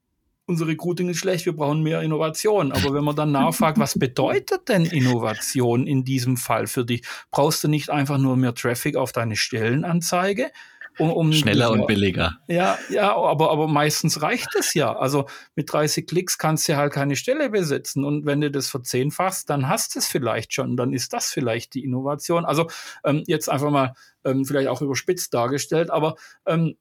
unser 0.48 0.66
Recruiting 0.66 1.10
ist 1.10 1.18
schlecht, 1.18 1.46
wir 1.46 1.56
brauchen 1.56 1.84
mehr 1.84 2.02
Innovation. 2.02 2.72
Aber 2.72 2.94
wenn 2.94 3.04
man 3.04 3.16
dann 3.16 3.32
nachfragt, 3.32 3.78
was 3.80 4.00
bedeutet 4.00 4.70
denn 4.70 4.86
Innovation 4.86 5.86
in 5.86 6.06
diesem 6.06 6.38
Fall 6.38 6.68
für 6.68 6.86
dich? 6.86 7.04
Brauchst 7.32 7.64
du 7.64 7.68
nicht 7.68 7.90
einfach 7.90 8.18
nur 8.18 8.38
mehr 8.38 8.56
Traffic 8.56 8.96
auf 8.96 9.12
deine 9.12 9.36
Stellenanzeige? 9.36 10.52
Um, 11.00 11.12
um 11.12 11.32
Schneller 11.32 11.70
und 11.70 11.86
billiger. 11.86 12.40
Ja, 12.48 12.80
ja, 12.90 13.16
aber, 13.16 13.52
aber 13.52 13.68
meistens 13.68 14.22
reicht 14.24 14.56
es 14.58 14.74
ja. 14.74 14.96
Also 14.96 15.28
mit 15.56 15.72
30 15.72 16.08
Klicks 16.08 16.40
kannst 16.40 16.68
du 16.68 16.76
halt 16.76 16.92
keine 16.92 17.16
Stelle 17.16 17.52
besetzen. 17.52 18.04
Und 18.04 18.26
wenn 18.26 18.42
du 18.42 18.50
das 18.50 18.68
verzehnfachst, 18.68 19.48
dann 19.50 19.70
hast 19.70 19.94
du 19.94 20.00
es 20.00 20.08
vielleicht 20.08 20.54
schon. 20.54 20.76
Dann 20.76 20.94
ist 20.94 21.14
das 21.14 21.28
vielleicht 21.28 21.76
die 21.76 21.84
Innovation. 21.84 22.46
Also 22.46 22.68
ähm, 23.04 23.24
jetzt 23.28 23.48
einfach 23.48 23.70
mal 23.70 23.94
ähm, 24.26 24.44
vielleicht 24.44 24.70
auch 24.70 24.82
überspitzt 24.82 25.36
dargestellt, 25.36 25.92
aber 25.92 26.16
ähm, 26.48 26.78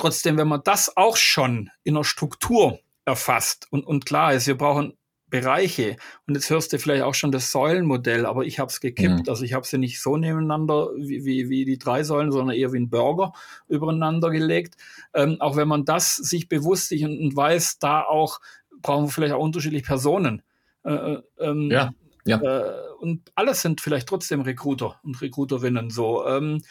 trotzdem, 0.00 0.38
wenn 0.38 0.48
man 0.48 0.62
das 0.64 0.96
auch 0.96 1.16
schon 1.16 1.70
in 1.84 1.94
der 1.94 2.04
Struktur 2.04 2.78
erfasst 3.04 3.66
und, 3.70 3.86
und 3.86 4.06
klar 4.06 4.34
ist, 4.34 4.46
wir 4.46 4.56
brauchen 4.56 4.94
Bereiche. 5.30 5.96
Und 6.26 6.34
jetzt 6.34 6.50
hörst 6.50 6.72
du 6.72 6.78
vielleicht 6.78 7.04
auch 7.04 7.14
schon 7.14 7.32
das 7.32 7.52
Säulenmodell, 7.52 8.26
aber 8.26 8.44
ich 8.44 8.58
habe 8.58 8.68
es 8.68 8.80
gekippt. 8.80 9.26
Mhm. 9.26 9.28
Also 9.28 9.44
ich 9.44 9.54
habe 9.54 9.66
sie 9.66 9.78
nicht 9.78 10.02
so 10.02 10.16
nebeneinander 10.16 10.88
wie, 10.96 11.24
wie, 11.24 11.48
wie 11.48 11.64
die 11.64 11.78
drei 11.78 12.02
Säulen, 12.02 12.32
sondern 12.32 12.56
eher 12.56 12.72
wie 12.72 12.80
ein 12.80 12.90
Burger 12.90 13.32
übereinander 13.68 14.30
gelegt. 14.30 14.74
Ähm, 15.14 15.40
auch 15.40 15.56
wenn 15.56 15.68
man 15.68 15.84
das 15.84 16.16
sich 16.16 16.48
bewusst 16.48 16.92
und, 16.92 17.18
und, 17.18 17.36
weiß, 17.36 17.78
da 17.78 18.02
auch 18.02 18.40
brauchen 18.82 19.06
wir 19.06 19.10
vielleicht 19.10 19.34
auch 19.34 19.42
unterschiedliche 19.42 19.86
Personen. 19.86 20.42
Äh, 20.84 20.92
äh 20.92 21.22
ähm, 21.38 21.70
ja. 21.70 21.92
Ja. 22.26 22.40
Äh, 22.40 22.90
und 22.98 23.30
alles 23.34 23.62
sind 23.62 23.80
vielleicht 23.80 24.08
trotzdem 24.08 24.42
Recruiter 24.42 25.00
und 25.02 25.20
Recruiterinnen 25.22 25.90
so. 25.90 26.26
Ähm, 26.26 26.62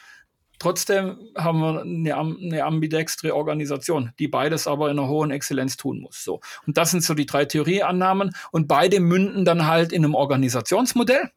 Trotzdem 0.60 1.18
haben 1.36 1.60
wir 1.60 1.82
eine, 1.82 2.18
eine 2.18 2.64
ambidextre 2.64 3.34
Organisation, 3.36 4.12
die 4.20 4.28
beides 4.28 4.68
aber 4.68 4.92
in 4.92 5.00
einer 5.00 5.08
hohen 5.08 5.32
Exzellenz 5.32 5.78
tun 5.78 6.02
muss. 6.02 6.24
So. 6.24 6.42
Und 6.68 6.78
das 6.78 6.92
sind 6.92 7.04
so 7.04 7.14
die 7.14 7.26
drei 7.26 7.46
Theorieannahmen. 7.46 8.32
Und 8.52 8.68
beide 8.68 9.00
münden 9.00 9.46
dann 9.46 9.66
halt 9.66 9.92
in 9.92 10.04
einem 10.04 10.16
Organisationsmodell, 10.16 11.32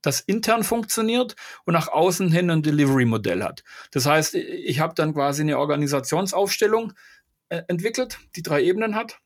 das 0.00 0.20
intern 0.20 0.62
funktioniert 0.62 1.34
und 1.64 1.74
nach 1.74 1.88
außen 1.88 2.30
hin 2.30 2.50
ein 2.50 2.62
Delivery-Modell 2.62 3.42
hat. 3.42 3.64
Das 3.90 4.06
heißt, 4.06 4.34
ich 4.34 4.78
habe 4.78 4.94
dann 4.94 5.12
quasi 5.12 5.42
eine 5.42 5.58
Organisationsaufstellung 5.58 6.92
äh, 7.48 7.62
entwickelt, 7.66 8.18
die 8.36 8.42
drei 8.42 8.62
Ebenen 8.62 8.94
hat 8.94 9.18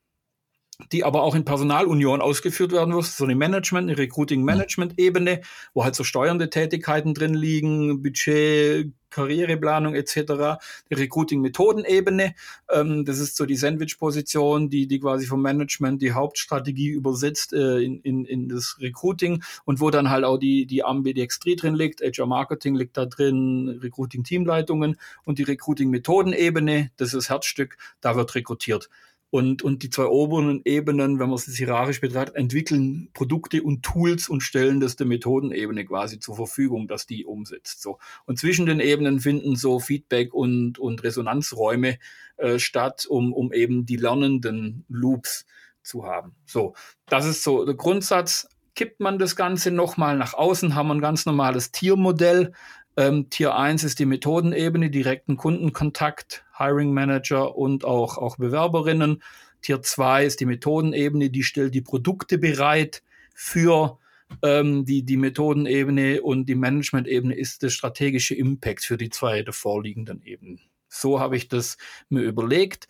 die 0.93 1.05
aber 1.05 1.23
auch 1.23 1.35
in 1.35 1.45
Personalunion 1.45 2.21
ausgeführt 2.21 2.73
werden 2.73 2.95
muss, 2.95 3.17
so 3.17 3.25
eine 3.25 3.35
Management, 3.35 3.89
eine 3.89 3.99
Recruiting-Management-Ebene, 3.99 5.41
wo 5.75 5.85
halt 5.85 5.95
so 5.95 6.05
steuernde 6.05 6.51
Tätigkeiten 6.51 7.15
drin 7.15 7.35
liegen, 7.35 8.03
Budget, 8.03 8.93
Karriereplanung 9.11 9.95
etc., 9.95 10.61
die 10.91 10.95
Recruiting-Methodenebene, 10.95 12.35
ähm, 12.71 13.05
das 13.05 13.19
ist 13.19 13.37
so 13.37 13.45
die 13.45 13.57
Sandwich-Position, 13.57 14.71
die, 14.71 14.87
die 14.87 15.01
quasi 15.01 15.27
vom 15.27 15.43
Management 15.43 16.01
die 16.01 16.13
Hauptstrategie 16.13 16.89
übersetzt 16.89 17.53
äh, 17.53 17.79
in, 17.79 18.01
in, 18.01 18.25
in 18.25 18.49
das 18.49 18.77
Recruiting 18.81 19.43
und 19.65 19.81
wo 19.81 19.91
dann 19.91 20.11
halt 20.11 20.25
auch 20.25 20.39
die, 20.39 20.67
die 20.67 20.85
Ambidextrie 20.85 21.57
drin 21.57 21.75
liegt, 21.75 22.01
HR-Marketing 22.01 22.75
liegt 22.75 22.97
da 22.97 23.07
drin, 23.07 23.81
Recruiting-Teamleitungen 23.83 24.97
und 25.25 25.39
die 25.39 25.45
Recruiting-Methodenebene, 25.45 26.91
das 26.97 27.09
ist 27.09 27.15
das 27.15 27.29
Herzstück, 27.31 27.77
da 28.01 28.17
wird 28.17 28.35
rekrutiert. 28.35 28.89
Und, 29.31 29.63
und 29.63 29.85
die 29.85 29.91
zwei 29.91 30.07
oberen 30.07 30.61
Ebenen, 30.65 31.21
wenn 31.21 31.29
man 31.29 31.37
es 31.37 31.45
hierarchisch 31.45 32.01
betrachtet, 32.01 32.35
entwickeln 32.35 33.11
Produkte 33.15 33.63
und 33.63 33.85
Tools 33.85 34.29
und 34.29 34.41
stellen 34.41 34.81
das 34.81 34.97
der 34.97 35.07
Methodenebene 35.07 35.85
quasi 35.85 36.19
zur 36.19 36.35
Verfügung, 36.35 36.89
dass 36.89 37.07
die 37.07 37.25
umsetzt. 37.25 37.81
So. 37.81 37.99
Und 38.27 38.41
zwischen 38.41 38.67
den 38.67 38.81
Ebenen 38.81 39.21
finden 39.21 39.55
so 39.55 39.79
Feedback 39.79 40.35
und, 40.35 40.79
und 40.81 41.05
Resonanzräume 41.05 41.99
äh, 42.39 42.59
statt, 42.59 43.07
um, 43.09 43.33
um 43.33 43.53
eben 43.53 43.87
die 43.87 43.97
lernenden 43.97 44.85
Loops 44.89 45.47
zu 45.83 46.05
haben. 46.05 46.35
So, 46.47 46.75
das 47.07 47.27
ist 47.27 47.43
so 47.43 47.65
der 47.65 47.75
Grundsatz. 47.75 48.49
Kippt 48.75 49.01
man 49.01 49.19
das 49.19 49.37
Ganze 49.37 49.71
nochmal 49.71 50.17
nach 50.17 50.35
außen, 50.35 50.75
haben 50.75 50.89
wir 50.89 50.95
ein 50.95 51.01
ganz 51.01 51.27
normales 51.27 51.71
Tiermodell. 51.71 52.53
Ähm, 52.97 53.31
Tier 53.31 53.55
1 53.55 53.85
ist 53.85 53.99
die 53.99 54.07
Methodenebene, 54.07 54.91
direkten 54.91 55.37
Kundenkontakt, 55.37 56.45
Hiring 56.57 56.93
Manager 56.93 57.57
und 57.57 57.85
auch, 57.85 58.19
auch 58.19 58.37
Bewerberinnen. 58.37 59.23
Tier 59.63 59.83
2 59.83 60.25
ist 60.25 60.41
die 60.41 60.47
Methodenebene, 60.47 61.31
die 61.31 61.43
stellt 61.43 61.75
die 61.75 61.83
Produkte 61.83 62.39
bereit 62.39 63.03
für 63.35 63.99
ähm, 64.43 64.85
die, 64.85 65.03
die 65.05 65.17
Methodenebene 65.17 66.23
und 66.23 66.47
die 66.47 66.55
Managementebene 66.55 67.35
ist 67.35 67.63
der 67.63 67.71
strategische 67.71 68.35
Impact 68.35 68.85
für 68.85 68.97
die 68.97 69.11
zwei 69.11 69.43
der 69.43 69.53
vorliegenden 69.53 70.23
Ebenen. 70.23 70.61
So 70.89 71.21
habe 71.21 71.37
ich 71.37 71.49
das 71.49 71.77
mir 72.09 72.23
überlegt. 72.23 72.89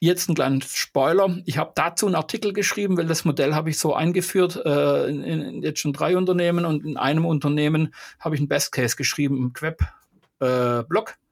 Jetzt 0.00 0.28
ein 0.28 0.34
kleiner 0.34 0.60
Spoiler. 0.62 1.38
Ich 1.46 1.56
habe 1.56 1.72
dazu 1.74 2.06
einen 2.06 2.14
Artikel 2.14 2.52
geschrieben, 2.52 2.96
weil 2.96 3.06
das 3.06 3.24
Modell 3.24 3.54
habe 3.54 3.70
ich 3.70 3.78
so 3.78 3.94
eingeführt, 3.94 4.60
äh, 4.64 5.08
in, 5.08 5.22
in 5.22 5.62
jetzt 5.62 5.80
schon 5.80 5.92
drei 5.92 6.16
Unternehmen 6.16 6.64
und 6.64 6.84
in 6.84 6.96
einem 6.96 7.24
Unternehmen 7.24 7.94
habe 8.18 8.34
ich 8.34 8.40
einen 8.40 8.48
Best 8.48 8.72
Case 8.72 8.96
geschrieben 8.96 9.36
im 9.38 9.52
Queb-Blog. 9.52 11.10
Äh, 11.10 11.24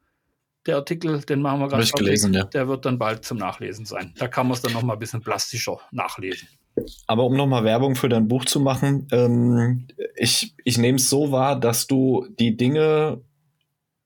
der 0.67 0.77
Artikel, 0.77 1.21
den 1.23 1.43
machen 1.43 1.61
wir 1.61 1.69
gerade 1.69 1.85
gelesen, 1.85 2.35
ja. 2.35 2.45
Der 2.45 2.69
wird 2.69 2.85
dann 2.85 2.99
bald 2.99 3.25
zum 3.25 3.39
Nachlesen 3.39 3.85
sein. 3.85 4.15
Da 4.17 4.29
kann 4.29 4.47
man 4.47 4.55
es 4.55 4.63
dann 4.63 4.73
noch 4.73 4.83
mal 4.83 4.93
ein 4.93 4.99
bisschen 4.99 5.21
plastischer 5.21 5.81
nachlesen. 5.91 6.49
Aber 7.07 7.25
um 7.25 7.37
nochmal 7.37 7.65
Werbung 7.65 7.97
für 7.97 8.09
dein 8.09 8.29
Buch 8.29 8.45
zu 8.45 8.61
machen, 8.61 9.09
ähm, 9.11 9.89
ich, 10.17 10.55
ich 10.65 10.79
nehme 10.79 10.97
es 10.97 11.11
so 11.11 11.33
wahr, 11.33 11.59
dass 11.59 11.87
du 11.87 12.27
die 12.39 12.57
Dinge 12.57 13.23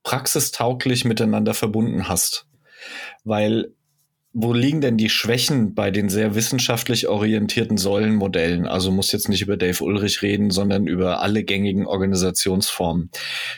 praxistauglich 0.03 1.05
miteinander 1.05 1.53
verbunden 1.53 2.09
hast. 2.09 2.47
Weil 3.25 3.73
wo 4.38 4.52
liegen 4.52 4.83
denn 4.83 4.99
die 4.99 5.09
Schwächen 5.09 5.75
bei 5.75 5.90
den 5.90 6.11
sehr 6.11 6.35
wissenschaftlich 6.35 7.09
orientierten 7.09 7.78
Säulenmodellen? 7.78 8.66
Also 8.66 8.90
muss 8.90 9.11
jetzt 9.11 9.31
nicht 9.31 9.40
über 9.40 9.57
Dave 9.57 9.83
Ulrich 9.83 10.21
reden, 10.21 10.50
sondern 10.50 10.87
über 10.87 11.23
alle 11.23 11.43
gängigen 11.43 11.87
Organisationsformen. 11.87 13.11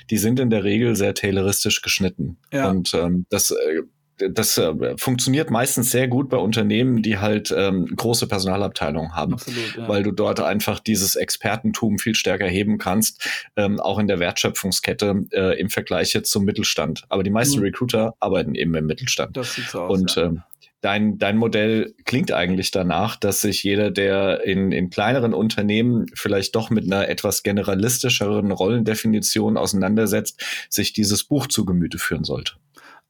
Die 0.08 0.18
sind 0.18 0.38
in 0.38 0.50
der 0.50 0.62
Regel 0.62 0.94
sehr 0.94 1.14
tayloristisch 1.14 1.82
geschnitten. 1.82 2.38
Ja. 2.52 2.70
Und 2.70 2.94
ähm, 2.94 3.26
das 3.28 3.50
äh, 3.50 3.82
das 4.30 4.58
äh, 4.58 4.96
funktioniert 4.96 5.50
meistens 5.50 5.92
sehr 5.92 6.08
gut 6.08 6.28
bei 6.28 6.38
Unternehmen, 6.38 7.02
die 7.02 7.18
halt 7.18 7.54
ähm, 7.56 7.86
große 7.94 8.26
Personalabteilungen 8.26 9.14
haben, 9.14 9.34
Absolut, 9.34 9.76
ja. 9.76 9.88
weil 9.88 10.02
du 10.02 10.10
dort 10.10 10.40
einfach 10.40 10.80
dieses 10.80 11.14
Expertentum 11.14 11.98
viel 11.98 12.16
stärker 12.16 12.48
heben 12.48 12.78
kannst, 12.78 13.28
ähm, 13.54 13.78
auch 13.78 13.98
in 14.00 14.08
der 14.08 14.18
Wertschöpfungskette 14.18 15.26
äh, 15.30 15.60
im 15.60 15.70
Vergleich 15.70 16.14
jetzt 16.14 16.32
zum 16.32 16.44
Mittelstand. 16.44 17.04
Aber 17.08 17.22
die 17.22 17.30
meisten 17.30 17.58
mhm. 17.58 17.66
Recruiter 17.66 18.14
arbeiten 18.18 18.56
eben 18.56 18.74
im 18.74 18.86
Mittelstand. 18.86 19.36
Das 19.36 19.54
sieht 19.54 19.68
so 19.68 19.82
aus. 19.82 19.98
Und 19.98 20.16
ja. 20.16 20.24
ähm, 20.24 20.42
dein, 20.80 21.18
dein 21.18 21.36
Modell 21.36 21.94
klingt 22.04 22.32
eigentlich 22.32 22.70
danach, 22.70 23.16
dass 23.16 23.40
sich 23.40 23.62
jeder, 23.62 23.90
der 23.90 24.44
in, 24.44 24.72
in 24.72 24.90
kleineren 24.90 25.34
Unternehmen 25.34 26.06
vielleicht 26.14 26.54
doch 26.54 26.70
mit 26.70 26.84
einer 26.84 27.08
etwas 27.08 27.42
generalistischeren 27.42 28.50
Rollendefinition 28.52 29.56
auseinandersetzt, 29.56 30.42
sich 30.70 30.92
dieses 30.92 31.24
Buch 31.24 31.46
zu 31.46 31.64
Gemüte 31.64 31.98
führen 31.98 32.24
sollte. 32.24 32.54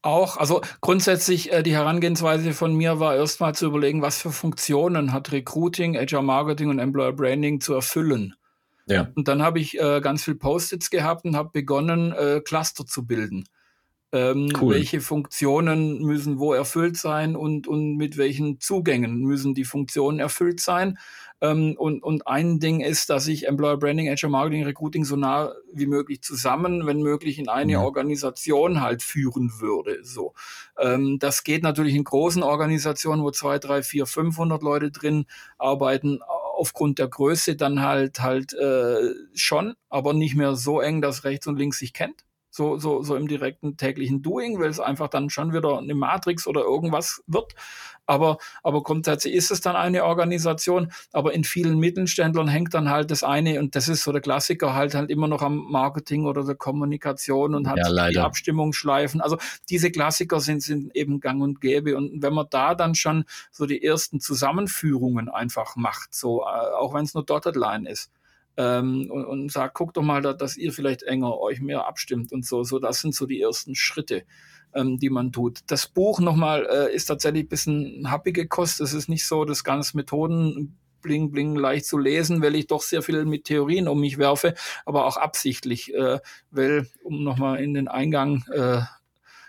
Auch, 0.00 0.36
also 0.36 0.60
grundsätzlich 0.80 1.52
äh, 1.52 1.62
die 1.62 1.74
Herangehensweise 1.74 2.52
von 2.52 2.74
mir 2.74 3.00
war 3.00 3.16
erstmal 3.16 3.54
zu 3.54 3.66
überlegen, 3.66 4.00
was 4.00 4.22
für 4.22 4.30
Funktionen 4.30 5.12
hat 5.12 5.32
Recruiting, 5.32 5.96
Agile 5.96 6.22
Marketing 6.22 6.70
und 6.70 6.78
Employer 6.78 7.12
Branding 7.12 7.60
zu 7.60 7.74
erfüllen. 7.74 8.34
Ja. 8.86 9.08
Und 9.16 9.28
dann 9.28 9.42
habe 9.42 9.58
ich 9.58 9.78
äh, 9.78 10.00
ganz 10.00 10.24
viel 10.24 10.36
Post-its 10.36 10.90
gehabt 10.90 11.24
und 11.24 11.36
habe 11.36 11.50
begonnen, 11.52 12.12
äh, 12.12 12.40
Cluster 12.40 12.86
zu 12.86 13.06
bilden. 13.06 13.44
Ähm, 14.10 14.50
cool. 14.60 14.74
Welche 14.74 15.00
Funktionen 15.02 16.02
müssen 16.02 16.38
wo 16.38 16.54
erfüllt 16.54 16.96
sein 16.96 17.36
und, 17.36 17.68
und 17.68 17.96
mit 17.96 18.16
welchen 18.16 18.58
Zugängen 18.58 19.20
müssen 19.20 19.52
die 19.54 19.64
Funktionen 19.64 20.18
erfüllt 20.18 20.60
sein? 20.60 20.98
Ähm, 21.40 21.74
und, 21.76 22.02
und 22.02 22.26
ein 22.26 22.58
Ding 22.58 22.80
ist, 22.80 23.10
dass 23.10 23.28
ich 23.28 23.46
Employer 23.46 23.76
Branding, 23.76 24.08
HR 24.08 24.30
Marketing, 24.30 24.64
Recruiting 24.64 25.04
so 25.04 25.14
nah 25.14 25.52
wie 25.72 25.86
möglich 25.86 26.22
zusammen, 26.22 26.86
wenn 26.86 27.02
möglich, 27.02 27.38
in 27.38 27.48
eine 27.48 27.72
ja. 27.72 27.82
Organisation 27.82 28.80
halt 28.80 29.02
führen 29.02 29.52
würde. 29.60 29.98
So, 30.02 30.32
ähm, 30.78 31.18
das 31.18 31.44
geht 31.44 31.62
natürlich 31.62 31.94
in 31.94 32.04
großen 32.04 32.42
Organisationen, 32.42 33.22
wo 33.22 33.30
zwei, 33.30 33.58
drei, 33.58 33.82
vier, 33.82 34.06
500 34.06 34.62
Leute 34.62 34.90
drin 34.90 35.26
arbeiten 35.58 36.20
aufgrund 36.22 36.98
der 36.98 37.08
Größe 37.08 37.54
dann 37.54 37.82
halt 37.82 38.20
halt 38.20 38.52
äh, 38.54 39.14
schon, 39.34 39.74
aber 39.90 40.14
nicht 40.14 40.34
mehr 40.34 40.56
so 40.56 40.80
eng, 40.80 41.02
dass 41.02 41.24
rechts 41.24 41.46
und 41.46 41.56
links 41.56 41.78
sich 41.78 41.92
kennt 41.92 42.24
so, 42.58 42.76
so, 42.76 43.02
so 43.04 43.14
im 43.14 43.28
direkten 43.28 43.76
täglichen 43.76 44.20
Doing, 44.20 44.58
weil 44.58 44.68
es 44.68 44.80
einfach 44.80 45.08
dann 45.08 45.30
schon 45.30 45.52
wieder 45.52 45.78
eine 45.78 45.94
Matrix 45.94 46.46
oder 46.46 46.62
irgendwas 46.62 47.22
wird. 47.28 47.54
Aber, 48.04 48.38
aber 48.64 48.82
grundsätzlich 48.82 49.34
ist 49.34 49.50
es 49.50 49.60
dann 49.60 49.76
eine 49.76 50.04
Organisation. 50.04 50.90
Aber 51.12 51.34
in 51.34 51.44
vielen 51.44 51.78
Mittelständlern 51.78 52.48
hängt 52.48 52.74
dann 52.74 52.90
halt 52.90 53.12
das 53.12 53.22
eine, 53.22 53.60
und 53.60 53.76
das 53.76 53.88
ist 53.88 54.02
so 54.02 54.10
der 54.10 54.20
Klassiker, 54.20 54.74
halt 54.74 54.94
halt 54.94 55.10
immer 55.10 55.28
noch 55.28 55.40
am 55.40 55.70
Marketing 55.70 56.26
oder 56.26 56.44
der 56.44 56.56
Kommunikation 56.56 57.54
und 57.54 57.68
hat 57.68 57.78
ja, 57.78 58.08
die 58.08 58.18
Abstimmungsschleifen. 58.18 59.20
Also 59.20 59.38
diese 59.68 59.92
Klassiker 59.92 60.40
sind, 60.40 60.62
sind 60.62 60.96
eben 60.96 61.20
gang 61.20 61.40
und 61.42 61.60
gäbe. 61.60 61.96
Und 61.96 62.22
wenn 62.22 62.34
man 62.34 62.46
da 62.50 62.74
dann 62.74 62.96
schon 62.96 63.24
so 63.52 63.66
die 63.66 63.84
ersten 63.84 64.20
Zusammenführungen 64.20 65.28
einfach 65.28 65.76
macht, 65.76 66.12
so, 66.12 66.42
äh, 66.42 66.74
auch 66.74 66.92
wenn 66.94 67.04
es 67.04 67.14
nur 67.14 67.24
Dotted 67.24 67.54
Line 67.54 67.88
ist, 67.88 68.10
ähm, 68.58 69.08
und, 69.08 69.24
und 69.24 69.52
sagt, 69.52 69.74
guckt 69.74 69.96
doch 69.96 70.02
mal, 70.02 70.20
dass 70.20 70.56
ihr 70.56 70.72
vielleicht 70.72 71.04
enger 71.04 71.38
euch 71.38 71.60
mehr 71.60 71.86
abstimmt 71.86 72.32
und 72.32 72.44
so. 72.44 72.64
So, 72.64 72.80
das 72.80 73.00
sind 73.00 73.14
so 73.14 73.24
die 73.24 73.40
ersten 73.40 73.76
Schritte, 73.76 74.24
ähm, 74.74 74.98
die 74.98 75.10
man 75.10 75.32
tut. 75.32 75.60
Das 75.68 75.86
Buch 75.86 76.18
nochmal 76.18 76.66
äh, 76.68 76.94
ist 76.94 77.06
tatsächlich 77.06 77.44
ein 77.44 77.48
bisschen 77.48 78.10
happige 78.10 78.48
Kost. 78.48 78.80
Es 78.80 78.92
ist 78.92 79.08
nicht 79.08 79.26
so 79.26 79.44
das 79.44 79.62
ganze 79.62 79.96
Methoden 79.96 80.76
bling 81.00 81.30
bling 81.30 81.54
leicht 81.54 81.86
zu 81.86 81.96
lesen, 81.96 82.42
weil 82.42 82.56
ich 82.56 82.66
doch 82.66 82.82
sehr 82.82 83.02
viel 83.02 83.24
mit 83.24 83.44
Theorien 83.44 83.86
um 83.86 84.00
mich 84.00 84.18
werfe, 84.18 84.54
aber 84.84 85.06
auch 85.06 85.16
absichtlich, 85.16 85.94
äh, 85.94 86.18
weil, 86.50 86.88
um 87.04 87.22
nochmal 87.22 87.60
in 87.62 87.74
den 87.74 87.86
Eingang 87.86 88.44
äh, 88.52 88.80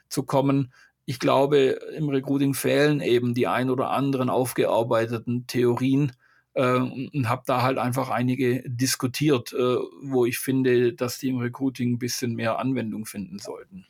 zu 0.08 0.22
kommen, 0.22 0.72
ich 1.06 1.18
glaube, 1.18 1.80
im 1.98 2.10
Recruiting 2.10 2.54
fehlen 2.54 3.02
eben 3.02 3.34
die 3.34 3.48
ein 3.48 3.72
oder 3.72 3.90
anderen 3.90 4.30
aufgearbeiteten 4.30 5.48
Theorien, 5.48 6.12
äh, 6.54 6.76
und 6.76 7.30
habe 7.30 7.44
da 7.46 7.62
halt 7.62 7.78
einfach 7.78 8.10
einige 8.10 8.64
diskutiert, 8.68 9.54
äh, 9.54 9.78
wo 10.02 10.26
ich 10.26 10.40
finde, 10.40 10.94
dass 10.94 11.18
die 11.18 11.30
im 11.30 11.38
Recruiting 11.38 11.94
ein 11.94 12.00
bisschen 12.00 12.36
mehr 12.36 12.60
Anwendung 12.60 13.06
finden 13.06 13.40
sollten. 13.40 13.86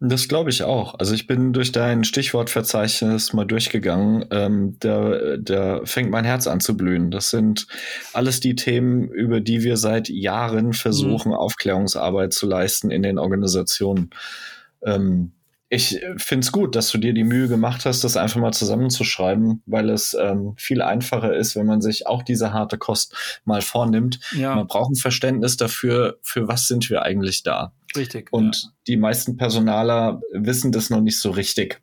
Das 0.00 0.28
glaube 0.28 0.50
ich 0.50 0.64
auch. 0.64 0.98
Also 0.98 1.14
ich 1.14 1.26
bin 1.26 1.52
durch 1.52 1.72
dein 1.72 2.04
Stichwortverzeichnis 2.04 3.32
mal 3.32 3.44
durchgegangen. 3.44 4.26
Ähm, 4.30 4.76
da, 4.80 5.36
da 5.36 5.80
fängt 5.84 6.10
mein 6.10 6.24
Herz 6.24 6.46
an 6.46 6.60
zu 6.60 6.76
blühen. 6.76 7.10
Das 7.10 7.30
sind 7.30 7.66
alles 8.12 8.40
die 8.40 8.56
Themen, 8.56 9.08
über 9.08 9.40
die 9.40 9.62
wir 9.62 9.76
seit 9.76 10.08
Jahren 10.08 10.72
versuchen, 10.72 11.28
mhm. 11.28 11.36
Aufklärungsarbeit 11.38 12.32
zu 12.32 12.46
leisten 12.46 12.90
in 12.90 13.02
den 13.02 13.18
Organisationen. 13.18 14.10
Ähm, 14.84 15.32
ich 15.68 16.00
finde 16.16 16.44
es 16.44 16.52
gut, 16.52 16.76
dass 16.76 16.90
du 16.90 16.98
dir 16.98 17.12
die 17.12 17.24
Mühe 17.24 17.48
gemacht 17.48 17.86
hast, 17.86 18.04
das 18.04 18.16
einfach 18.16 18.40
mal 18.40 18.52
zusammenzuschreiben, 18.52 19.62
weil 19.66 19.90
es 19.90 20.14
ähm, 20.14 20.54
viel 20.56 20.80
einfacher 20.80 21.34
ist, 21.34 21.56
wenn 21.56 21.66
man 21.66 21.80
sich 21.80 22.06
auch 22.06 22.22
diese 22.22 22.52
harte 22.52 22.78
Kost 22.78 23.14
mal 23.44 23.62
vornimmt. 23.62 24.20
Ja. 24.32 24.54
Man 24.54 24.68
braucht 24.68 24.92
ein 24.92 24.96
Verständnis 24.96 25.56
dafür, 25.56 26.18
für 26.22 26.46
was 26.46 26.68
sind 26.68 26.88
wir 26.88 27.02
eigentlich 27.02 27.42
da. 27.42 27.72
Richtig. 27.96 28.32
Und 28.32 28.62
ja. 28.62 28.68
die 28.86 28.96
meisten 28.96 29.36
Personaler 29.36 30.20
wissen 30.32 30.70
das 30.70 30.90
noch 30.90 31.00
nicht 31.00 31.18
so 31.18 31.30
richtig. 31.30 31.80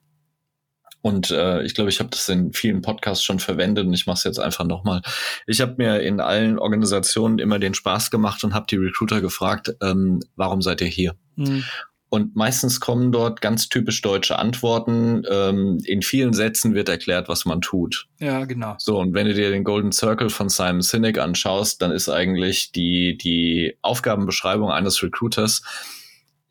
Und 1.01 1.31
äh, 1.31 1.61
ich 1.63 1.75
glaube, 1.75 1.89
ich 1.89 1.99
habe 1.99 2.09
das 2.11 2.29
in 2.29 2.53
vielen 2.53 2.81
Podcasts 2.81 3.25
schon 3.25 3.39
verwendet 3.39 3.85
und 3.85 3.93
ich 3.93 4.07
mache 4.07 4.15
es 4.19 4.23
jetzt 4.23 4.39
einfach 4.39 4.63
nochmal. 4.63 5.01
Ich 5.45 5.59
habe 5.59 5.75
mir 5.77 5.99
in 5.99 6.21
allen 6.21 6.57
Organisationen 6.57 7.39
immer 7.39 7.59
den 7.59 7.73
Spaß 7.73 8.09
gemacht 8.09 8.45
und 8.45 8.53
habe 8.53 8.67
die 8.69 8.77
Recruiter 8.77 9.19
gefragt, 9.19 9.75
ähm, 9.81 10.21
warum 10.37 10.61
seid 10.61 10.79
ihr 10.79 10.87
hier? 10.87 11.15
Mhm. 11.35 11.65
Und 12.13 12.35
meistens 12.35 12.79
kommen 12.79 13.11
dort 13.11 13.41
ganz 13.41 13.69
typisch 13.69 14.03
deutsche 14.03 14.37
Antworten. 14.37 15.23
Ähm, 15.27 15.79
in 15.83 16.03
vielen 16.03 16.33
Sätzen 16.33 16.75
wird 16.75 16.87
erklärt, 16.87 17.27
was 17.27 17.43
man 17.45 17.59
tut. 17.59 18.07
Ja, 18.19 18.45
genau. 18.45 18.75
So, 18.77 18.99
und 18.99 19.15
wenn 19.15 19.25
du 19.25 19.33
dir 19.33 19.49
den 19.49 19.63
Golden 19.63 19.91
Circle 19.91 20.29
von 20.29 20.47
Simon 20.47 20.83
Sinek 20.83 21.17
anschaust, 21.17 21.81
dann 21.81 21.89
ist 21.89 22.09
eigentlich 22.09 22.71
die, 22.71 23.17
die 23.17 23.79
Aufgabenbeschreibung 23.81 24.69
eines 24.69 25.01
Recruiters, 25.01 25.63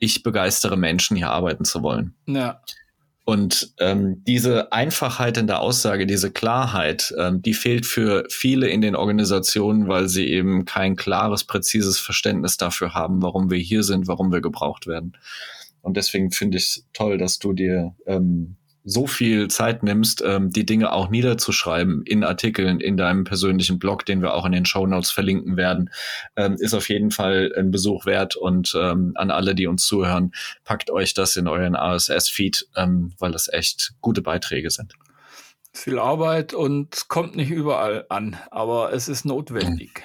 ich 0.00 0.24
begeistere 0.24 0.76
Menschen, 0.76 1.16
hier 1.16 1.30
arbeiten 1.30 1.64
zu 1.64 1.80
wollen. 1.84 2.16
Ja. 2.26 2.60
Und 3.24 3.74
ähm, 3.78 4.24
diese 4.26 4.72
Einfachheit 4.72 5.36
in 5.36 5.46
der 5.46 5.60
Aussage, 5.60 6.06
diese 6.06 6.32
Klarheit, 6.32 7.14
ähm, 7.16 7.40
die 7.40 7.54
fehlt 7.54 7.86
für 7.86 8.24
viele 8.28 8.68
in 8.68 8.80
den 8.80 8.96
Organisationen, 8.96 9.86
weil 9.86 10.08
sie 10.08 10.26
eben 10.26 10.64
kein 10.64 10.96
klares, 10.96 11.44
präzises 11.44 12.00
Verständnis 12.00 12.56
dafür 12.56 12.94
haben, 12.94 13.22
warum 13.22 13.48
wir 13.48 13.58
hier 13.58 13.84
sind, 13.84 14.08
warum 14.08 14.32
wir 14.32 14.40
gebraucht 14.40 14.88
werden. 14.88 15.12
Und 15.82 15.96
deswegen 15.96 16.32
finde 16.32 16.58
ich 16.58 16.82
toll, 16.92 17.16
dass 17.16 17.38
du 17.38 17.52
dir 17.52 17.94
ähm, 18.06 18.56
so 18.84 19.06
viel 19.06 19.48
Zeit 19.48 19.82
nimmst, 19.82 20.22
ähm, 20.24 20.50
die 20.50 20.66
Dinge 20.66 20.92
auch 20.92 21.08
niederzuschreiben 21.08 22.02
in 22.04 22.24
Artikeln 22.24 22.80
in 22.80 22.96
deinem 22.96 23.24
persönlichen 23.24 23.78
Blog, 23.78 24.04
den 24.04 24.22
wir 24.22 24.34
auch 24.34 24.44
in 24.44 24.52
den 24.52 24.66
Show 24.66 24.86
Notes 24.86 25.10
verlinken 25.10 25.56
werden, 25.56 25.90
ähm, 26.36 26.56
ist 26.58 26.74
auf 26.74 26.88
jeden 26.88 27.10
Fall 27.10 27.52
ein 27.56 27.70
Besuch 27.70 28.06
wert. 28.06 28.36
Und 28.36 28.74
ähm, 28.76 29.12
an 29.14 29.30
alle, 29.30 29.54
die 29.54 29.66
uns 29.66 29.86
zuhören, 29.86 30.32
packt 30.64 30.90
euch 30.90 31.14
das 31.14 31.36
in 31.36 31.46
euren 31.46 31.76
RSS-Feed, 31.76 32.68
ähm, 32.76 33.12
weil 33.18 33.32
das 33.32 33.48
echt 33.52 33.94
gute 34.00 34.22
Beiträge 34.22 34.70
sind. 34.70 34.94
Viel 35.72 35.98
Arbeit 35.98 36.52
und 36.52 37.08
kommt 37.08 37.34
nicht 37.34 37.50
überall 37.50 38.04
an, 38.08 38.36
aber 38.50 38.92
es 38.92 39.08
ist 39.08 39.24
notwendig. 39.24 40.02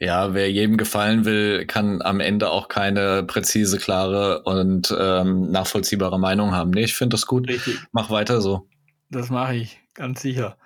Ja, 0.00 0.32
wer 0.32 0.50
jedem 0.50 0.76
gefallen 0.76 1.24
will, 1.24 1.66
kann 1.66 2.02
am 2.02 2.20
Ende 2.20 2.50
auch 2.50 2.68
keine 2.68 3.24
präzise, 3.24 3.78
klare 3.78 4.42
und 4.44 4.94
ähm, 4.96 5.50
nachvollziehbare 5.50 6.20
Meinung 6.20 6.52
haben. 6.52 6.70
Nee, 6.70 6.84
ich 6.84 6.94
finde 6.94 7.14
das 7.14 7.26
gut. 7.26 7.48
Richtig. 7.48 7.78
Mach 7.90 8.08
weiter 8.08 8.40
so. 8.40 8.68
Das 9.10 9.28
mache 9.28 9.56
ich, 9.56 9.80
ganz 9.94 10.22
sicher. 10.22 10.56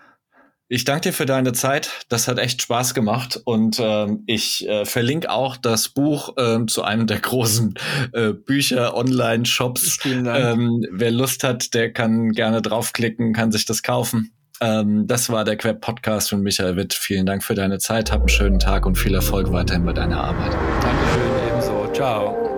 Ich 0.68 0.84
danke 0.84 1.10
dir 1.10 1.12
für 1.12 1.26
deine 1.26 1.52
Zeit. 1.52 2.06
Das 2.08 2.28
hat 2.28 2.38
echt 2.38 2.62
Spaß 2.62 2.94
gemacht. 2.94 3.38
Und 3.44 3.78
ähm, 3.78 4.22
ich 4.26 4.66
äh, 4.66 4.86
verlinke 4.86 5.30
auch 5.30 5.58
das 5.58 5.90
Buch 5.90 6.34
ähm, 6.38 6.66
zu 6.66 6.82
einem 6.82 7.06
der 7.06 7.20
großen 7.20 7.74
äh, 8.12 8.32
Bücher 8.32 8.96
Online-Shops. 8.96 9.98
Ähm, 10.06 10.86
wer 10.90 11.10
Lust 11.10 11.44
hat, 11.44 11.74
der 11.74 11.92
kann 11.92 12.32
gerne 12.32 12.62
draufklicken, 12.62 13.34
kann 13.34 13.52
sich 13.52 13.66
das 13.66 13.82
kaufen. 13.82 14.32
Ähm, 14.62 15.08
das 15.08 15.28
war 15.28 15.44
der 15.44 15.56
Queb 15.56 15.80
Podcast 15.80 16.30
von 16.30 16.40
Michael 16.40 16.76
Witt. 16.76 16.94
Vielen 16.94 17.26
Dank 17.26 17.42
für 17.42 17.54
deine 17.54 17.78
Zeit. 17.78 18.12
Hab 18.12 18.20
einen 18.20 18.28
schönen 18.28 18.58
Tag 18.60 18.86
und 18.86 18.96
viel 18.96 19.12
Erfolg 19.12 19.50
weiterhin 19.50 19.84
bei 19.84 19.92
deiner 19.92 20.22
Arbeit. 20.22 20.52
Dankeschön, 20.80 21.48
ebenso. 21.48 21.92
Ciao. 21.92 22.52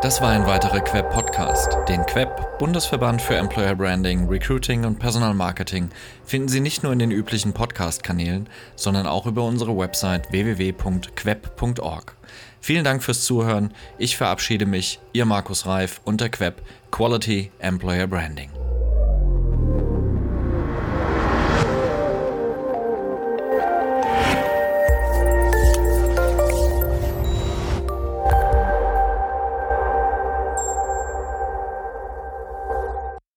Das 0.00 0.22
war 0.22 0.30
ein 0.30 0.46
weiterer 0.46 0.80
Queb 0.80 1.10
Podcast. 1.10 1.76
Den 1.86 2.06
Queb, 2.06 2.30
Bundesverband 2.58 3.20
für 3.20 3.34
Employer 3.34 3.74
Branding, 3.74 4.26
Recruiting 4.26 4.86
und 4.86 4.98
Personal 4.98 5.34
Marketing, 5.34 5.90
finden 6.24 6.48
Sie 6.48 6.60
nicht 6.60 6.82
nur 6.82 6.94
in 6.94 6.98
den 6.98 7.10
üblichen 7.10 7.52
Podcast-Kanälen, 7.52 8.48
sondern 8.74 9.06
auch 9.06 9.26
über 9.26 9.44
unsere 9.44 9.76
Website 9.76 10.30
www.queb.org. 10.30 12.16
Vielen 12.60 12.84
Dank 12.84 13.02
fürs 13.02 13.24
Zuhören. 13.24 13.72
Ich 13.98 14.16
verabschiede 14.16 14.66
mich, 14.66 14.98
Ihr 15.12 15.24
Markus 15.24 15.66
Reif 15.66 16.00
und 16.04 16.20
der 16.20 16.28
Queb 16.28 16.62
Quality 16.90 17.50
Employer 17.58 18.06
Branding. 18.06 18.50